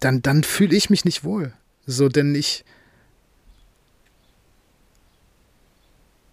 dann, 0.00 0.22
dann 0.22 0.44
fühle 0.44 0.76
ich 0.76 0.90
mich 0.90 1.04
nicht 1.04 1.24
wohl. 1.24 1.52
So, 1.86 2.08
denn 2.08 2.34
ich, 2.34 2.64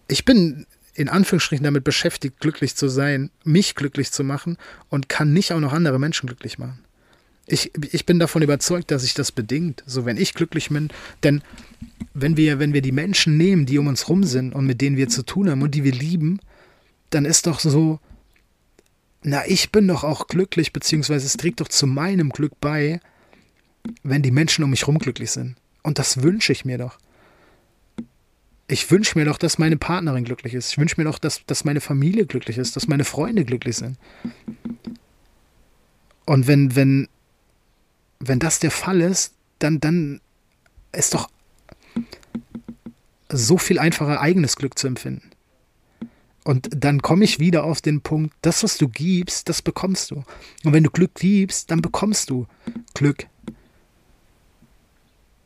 ich 0.08 0.24
bin 0.24 0.66
in 0.94 1.08
Anführungsstrichen 1.08 1.64
damit 1.64 1.84
beschäftigt, 1.84 2.40
glücklich 2.40 2.76
zu 2.76 2.88
sein, 2.88 3.30
mich 3.44 3.74
glücklich 3.74 4.12
zu 4.12 4.24
machen 4.24 4.56
und 4.88 5.08
kann 5.08 5.32
nicht 5.32 5.52
auch 5.52 5.60
noch 5.60 5.72
andere 5.72 5.98
Menschen 5.98 6.26
glücklich 6.26 6.58
machen. 6.58 6.80
Ich, 7.46 7.72
ich 7.92 8.06
bin 8.06 8.18
davon 8.18 8.42
überzeugt, 8.42 8.90
dass 8.90 9.02
sich 9.02 9.14
das 9.14 9.32
bedingt. 9.32 9.82
So, 9.86 10.04
wenn 10.04 10.16
ich 10.16 10.34
glücklich 10.34 10.68
bin, 10.68 10.88
denn 11.24 11.42
wenn 12.14 12.36
wir, 12.36 12.58
wenn 12.58 12.72
wir 12.72 12.82
die 12.82 12.92
Menschen 12.92 13.36
nehmen, 13.36 13.66
die 13.66 13.78
um 13.78 13.88
uns 13.88 14.08
rum 14.08 14.24
sind 14.24 14.54
und 14.54 14.66
mit 14.66 14.80
denen 14.80 14.96
wir 14.96 15.08
zu 15.08 15.24
tun 15.24 15.50
haben 15.50 15.62
und 15.62 15.74
die 15.74 15.84
wir 15.84 15.92
lieben, 15.92 16.40
dann 17.10 17.24
ist 17.24 17.46
doch 17.46 17.58
so, 17.58 17.98
na, 19.22 19.46
ich 19.46 19.72
bin 19.72 19.88
doch 19.88 20.04
auch 20.04 20.28
glücklich, 20.28 20.72
beziehungsweise 20.72 21.26
es 21.26 21.36
trägt 21.36 21.60
doch 21.60 21.68
zu 21.68 21.86
meinem 21.86 22.30
Glück 22.30 22.52
bei, 22.60 23.00
wenn 24.02 24.22
die 24.22 24.30
Menschen 24.30 24.64
um 24.64 24.70
mich 24.70 24.82
herum 24.82 24.98
glücklich 24.98 25.30
sind. 25.30 25.56
Und 25.82 25.98
das 25.98 26.22
wünsche 26.22 26.52
ich 26.52 26.64
mir 26.64 26.78
doch. 26.78 26.98
Ich 28.70 28.88
wünsche 28.88 29.18
mir 29.18 29.24
doch, 29.24 29.36
dass 29.36 29.58
meine 29.58 29.76
Partnerin 29.76 30.22
glücklich 30.22 30.54
ist. 30.54 30.70
Ich 30.70 30.78
wünsche 30.78 30.94
mir 30.96 31.04
doch, 31.04 31.18
dass, 31.18 31.44
dass 31.44 31.64
meine 31.64 31.80
Familie 31.80 32.24
glücklich 32.24 32.56
ist, 32.56 32.76
dass 32.76 32.86
meine 32.86 33.02
Freunde 33.02 33.44
glücklich 33.44 33.76
sind. 33.76 33.98
Und 36.24 36.46
wenn, 36.46 36.76
wenn, 36.76 37.08
wenn 38.20 38.38
das 38.38 38.60
der 38.60 38.70
Fall 38.70 39.00
ist, 39.00 39.34
dann, 39.58 39.80
dann 39.80 40.20
ist 40.92 41.14
doch 41.14 41.28
so 43.28 43.58
viel 43.58 43.80
einfacher, 43.80 44.20
eigenes 44.20 44.54
Glück 44.54 44.78
zu 44.78 44.86
empfinden. 44.86 45.30
Und 46.44 46.68
dann 46.70 47.02
komme 47.02 47.24
ich 47.24 47.40
wieder 47.40 47.64
auf 47.64 47.80
den 47.80 48.02
Punkt, 48.02 48.32
das, 48.42 48.62
was 48.62 48.78
du 48.78 48.88
gibst, 48.88 49.48
das 49.48 49.62
bekommst 49.62 50.12
du. 50.12 50.22
Und 50.62 50.72
wenn 50.72 50.84
du 50.84 50.90
Glück 50.90 51.16
gibst, 51.16 51.72
dann 51.72 51.82
bekommst 51.82 52.30
du 52.30 52.46
Glück. 52.94 53.26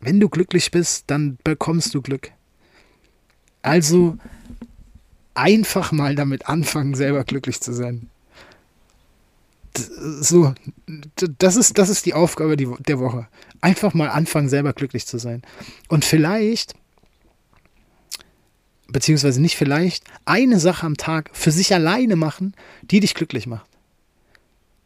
Wenn 0.01 0.21
du 0.21 0.29
glücklich 0.29 0.71
bist, 0.71 1.05
dann 1.07 1.39
bekommst 1.43 1.95
du 1.95 2.03
Glück. 2.03 2.31
Also 3.65 4.19
einfach 5.33 5.91
mal 5.91 6.15
damit 6.15 6.49
anfangen, 6.49 6.95
selber 6.95 7.25
glücklich 7.25 7.63
zu 7.63 7.73
sein. 7.73 8.11
So, 10.21 10.55
das 11.39 11.57
ist, 11.57 11.79
das 11.79 11.89
ist 11.89 12.05
die 12.05 12.13
Aufgabe 12.13 12.59
der 12.59 12.99
Woche. 12.99 13.27
Einfach 13.63 13.95
mal 13.95 14.11
anfangen, 14.11 14.51
selber 14.51 14.75
glücklich 14.75 15.07
zu 15.07 15.19
sein. 15.19 15.43
Und 15.89 16.05
vielleicht, 16.05 16.75
beziehungsweise 18.89 19.41
nicht 19.41 19.57
vielleicht, 19.57 20.05
eine 20.27 20.61
Sache 20.61 20.85
am 20.85 20.99
Tag 20.99 21.31
für 21.33 21.51
sich 21.51 21.73
alleine 21.73 22.17
machen, 22.17 22.55
die 22.83 23.01
dich 23.01 23.15
glücklich 23.15 23.47
macht. 23.47 23.67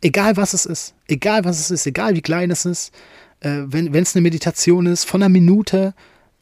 Egal 0.03 0.37
was 0.37 0.55
es 0.55 0.67
ist, 0.67 0.95
egal 1.09 1.45
was 1.45 1.59
es 1.59 1.73
ist, 1.73 1.85
egal 1.85 2.14
wie 2.14 2.23
klein 2.23 2.53
es 2.53 2.64
ist, 2.64 2.95
äh, 3.41 3.62
wenn 3.67 3.93
es 3.93 4.14
eine 4.14 4.23
Meditation 4.23 4.87
ist, 4.87 5.03
von 5.03 5.21
einer 5.21 5.29
Minute, 5.29 5.95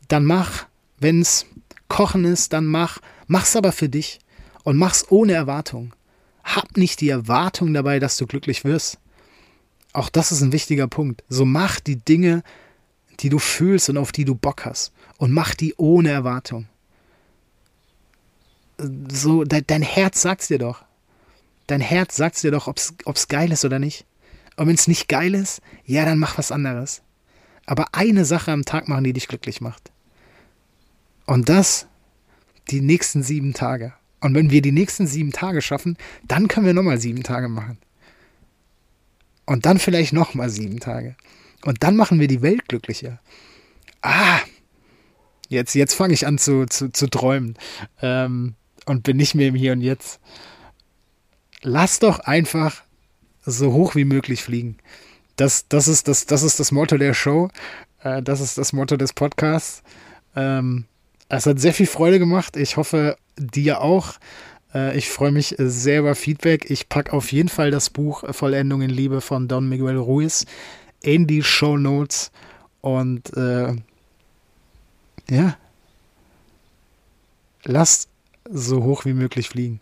dann 0.08 0.26
mach. 0.26 0.66
Wenn 0.98 1.22
es 1.22 1.46
Kochen 1.88 2.24
ist, 2.24 2.52
dann 2.52 2.66
mach. 2.66 3.00
Mach's 3.26 3.56
aber 3.56 3.72
für 3.72 3.88
dich 3.88 4.20
und 4.64 4.76
mach's 4.76 5.06
ohne 5.10 5.32
Erwartung. 5.32 5.94
Hab 6.44 6.76
nicht 6.76 7.00
die 7.00 7.08
Erwartung 7.08 7.74
dabei, 7.74 7.98
dass 7.98 8.16
du 8.16 8.26
glücklich 8.26 8.64
wirst. 8.64 8.98
Auch 9.92 10.08
das 10.08 10.30
ist 10.30 10.42
ein 10.42 10.52
wichtiger 10.52 10.88
Punkt. 10.88 11.24
So 11.28 11.44
mach 11.44 11.80
die 11.80 11.96
Dinge, 11.96 12.42
die 13.20 13.30
du 13.30 13.38
fühlst 13.38 13.88
und 13.88 13.96
auf 13.96 14.12
die 14.12 14.24
du 14.24 14.34
Bock 14.34 14.64
hast. 14.64 14.92
Und 15.18 15.32
mach 15.32 15.54
die 15.54 15.74
ohne 15.76 16.10
Erwartung. 16.10 16.68
So, 18.78 19.44
de 19.44 19.62
dein 19.66 19.82
Herz 19.82 20.20
sagt's 20.20 20.48
dir 20.48 20.58
doch. 20.58 20.84
Dein 21.66 21.80
Herz 21.80 22.16
sagt's 22.16 22.42
dir 22.42 22.50
doch, 22.50 22.66
ob's, 22.66 22.94
ob's 23.04 23.28
geil 23.28 23.50
ist 23.50 23.64
oder 23.64 23.78
nicht. 23.78 24.04
Und 24.56 24.68
wenn 24.68 24.74
es 24.74 24.86
nicht 24.86 25.08
geil 25.08 25.34
ist, 25.34 25.60
ja, 25.84 26.04
dann 26.04 26.18
mach 26.18 26.38
was 26.38 26.52
anderes. 26.52 27.02
Aber 27.66 27.86
eine 27.92 28.24
Sache 28.24 28.52
am 28.52 28.64
Tag 28.64 28.88
machen, 28.88 29.04
die 29.04 29.12
dich 29.12 29.28
glücklich 29.28 29.60
macht. 29.60 29.90
Und 31.26 31.48
das 31.48 31.86
die 32.70 32.80
nächsten 32.80 33.22
sieben 33.22 33.52
Tage. 33.52 33.92
Und 34.20 34.34
wenn 34.34 34.50
wir 34.50 34.62
die 34.62 34.72
nächsten 34.72 35.06
sieben 35.06 35.32
Tage 35.32 35.62
schaffen, 35.62 35.96
dann 36.24 36.48
können 36.48 36.66
wir 36.66 36.74
nochmal 36.74 36.98
sieben 36.98 37.22
Tage 37.22 37.48
machen. 37.48 37.78
Und 39.44 39.66
dann 39.66 39.78
vielleicht 39.78 40.12
nochmal 40.12 40.50
sieben 40.50 40.80
Tage. 40.80 41.16
Und 41.64 41.82
dann 41.82 41.96
machen 41.96 42.18
wir 42.18 42.28
die 42.28 42.42
Welt 42.42 42.68
glücklicher. 42.68 43.20
Ah, 44.02 44.40
jetzt, 45.48 45.74
jetzt 45.74 45.94
fange 45.94 46.14
ich 46.14 46.26
an 46.26 46.38
zu, 46.38 46.66
zu, 46.66 46.90
zu 46.90 47.08
träumen 47.08 47.54
ähm, 48.02 48.54
und 48.86 49.02
bin 49.02 49.16
nicht 49.16 49.34
mehr 49.34 49.48
im 49.48 49.54
Hier 49.54 49.72
und 49.72 49.80
Jetzt. 49.80 50.20
Lass 51.62 51.98
doch 51.98 52.20
einfach 52.20 52.82
so 53.44 53.72
hoch 53.72 53.94
wie 53.94 54.04
möglich 54.04 54.42
fliegen. 54.42 54.78
Das, 55.36 55.68
das, 55.68 55.86
ist, 55.86 56.08
das, 56.08 56.26
das 56.26 56.42
ist 56.42 56.58
das 56.58 56.72
Motto 56.72 56.96
der 56.96 57.14
Show. 57.14 57.50
Äh, 58.02 58.22
das 58.22 58.40
ist 58.40 58.58
das 58.58 58.72
Motto 58.72 58.96
des 58.96 59.12
Podcasts. 59.12 59.82
Ähm, 60.34 60.86
es 61.28 61.46
hat 61.46 61.60
sehr 61.60 61.74
viel 61.74 61.86
Freude 61.86 62.18
gemacht. 62.18 62.56
Ich 62.56 62.76
hoffe, 62.76 63.16
dir 63.36 63.80
auch. 63.80 64.14
Äh, 64.74 64.96
ich 64.96 65.08
freue 65.08 65.32
mich 65.32 65.54
sehr 65.58 66.00
über 66.00 66.14
Feedback. 66.14 66.70
Ich 66.70 66.88
packe 66.88 67.12
auf 67.12 67.32
jeden 67.32 67.48
Fall 67.48 67.70
das 67.70 67.90
Buch 67.90 68.24
Vollendung 68.34 68.82
in 68.82 68.90
Liebe 68.90 69.20
von 69.20 69.48
Don 69.48 69.68
Miguel 69.68 69.96
Ruiz 69.96 70.46
in 71.02 71.26
die 71.26 71.42
Show 71.42 71.76
Notes. 71.76 72.30
Und 72.80 73.36
äh, 73.36 73.74
ja, 75.28 75.56
lass 77.64 78.08
so 78.48 78.84
hoch 78.84 79.04
wie 79.04 79.12
möglich 79.12 79.48
fliegen. 79.48 79.80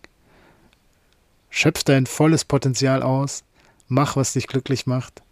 Schöpf 1.50 1.84
dein 1.84 2.06
volles 2.06 2.44
Potenzial 2.44 3.02
aus. 3.02 3.44
Mach, 3.88 4.16
was 4.16 4.32
dich 4.32 4.46
glücklich 4.46 4.86
macht. 4.86 5.22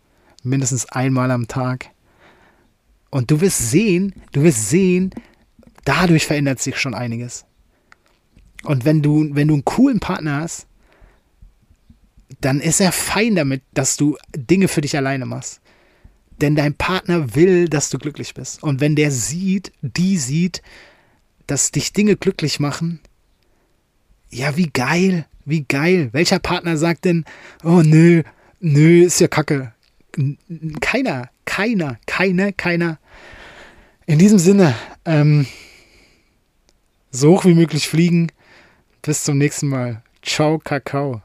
Mindestens 0.43 0.87
einmal 0.87 1.31
am 1.31 1.49
Tag. 1.49 1.89
Und 3.11 3.31
du 3.31 3.41
wirst 3.41 3.71
sehen, 3.71 4.15
du 4.33 4.43
wirst 4.43 4.69
sehen, 4.69 5.15
dadurch 5.85 6.27
verändert 6.27 6.61
sich 6.61 6.79
schon 6.79 6.95
einiges. 6.95 7.45
Und 8.65 8.85
wenn 8.85 9.03
du, 9.03 9.29
wenn 9.33 9.49
du 9.49 9.55
einen 9.55 9.65
coolen 9.65 10.01
Partner 10.01 10.37
hast, 10.37 10.67
dann 12.41 12.61
ist 12.61 12.81
er 12.81 12.93
fein 12.93 13.35
damit, 13.35 13.63
dass 13.75 13.97
du 13.97 14.17
Dinge 14.35 14.69
für 14.69 14.81
dich 14.81 14.97
alleine 14.97 15.27
machst. 15.27 15.61
Denn 16.41 16.57
dein 16.57 16.75
Partner 16.75 17.35
will, 17.35 17.69
dass 17.69 17.91
du 17.91 17.99
glücklich 17.99 18.35
bist. 18.35 18.63
Und 18.63 18.81
wenn 18.81 18.97
der 18.97 19.11
sieht, 19.11 19.73
die 19.83 20.17
sieht, 20.17 20.63
dass 21.47 21.71
dich 21.71 21.93
Dinge 21.93 22.17
glücklich 22.17 22.59
machen, 22.59 23.01
ja, 24.31 24.57
wie 24.57 24.71
geil, 24.73 25.27
wie 25.45 25.65
geil. 25.65 26.09
Welcher 26.13 26.39
Partner 26.39 26.77
sagt 26.77 27.05
denn, 27.05 27.25
oh 27.63 27.83
nö, 27.85 28.23
nö, 28.61 29.05
ist 29.05 29.21
ja 29.21 29.29
kacke. 29.29 29.73
Keiner, 30.81 31.31
keiner, 31.45 31.99
keine, 32.07 32.53
keiner. 32.53 32.99
In 34.07 34.19
diesem 34.19 34.39
Sinne, 34.39 34.75
ähm, 35.05 35.47
so 37.13 37.31
hoch 37.31 37.45
wie 37.45 37.55
möglich 37.55 37.89
fliegen. 37.89 38.33
Bis 39.03 39.23
zum 39.25 39.39
nächsten 39.39 39.69
Mal. 39.69 40.03
Ciao, 40.23 40.59
Kakao. 40.59 41.23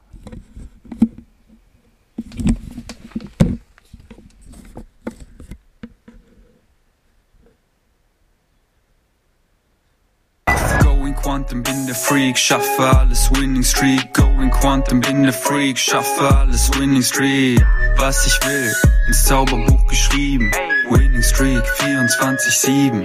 Quantum, 11.28 11.62
bin 11.62 11.86
der 11.86 11.94
Freak, 11.94 12.38
schaffe 12.38 12.82
alles 12.82 13.30
Winning 13.32 13.62
Streak. 13.62 14.14
Going 14.14 14.50
Quantum, 14.50 15.00
bin 15.00 15.24
der 15.24 15.32
Freak, 15.32 15.78
schaffe 15.78 16.34
alles 16.34 16.70
Winning 16.78 17.02
Streak. 17.02 17.60
Was 17.96 18.26
ich 18.26 18.46
will, 18.46 18.72
ins 19.08 19.24
Zauberbuch 19.24 19.86
geschrieben. 19.88 20.50
Winning 20.90 21.22
Streak 21.22 21.64
24-7. 21.80 23.04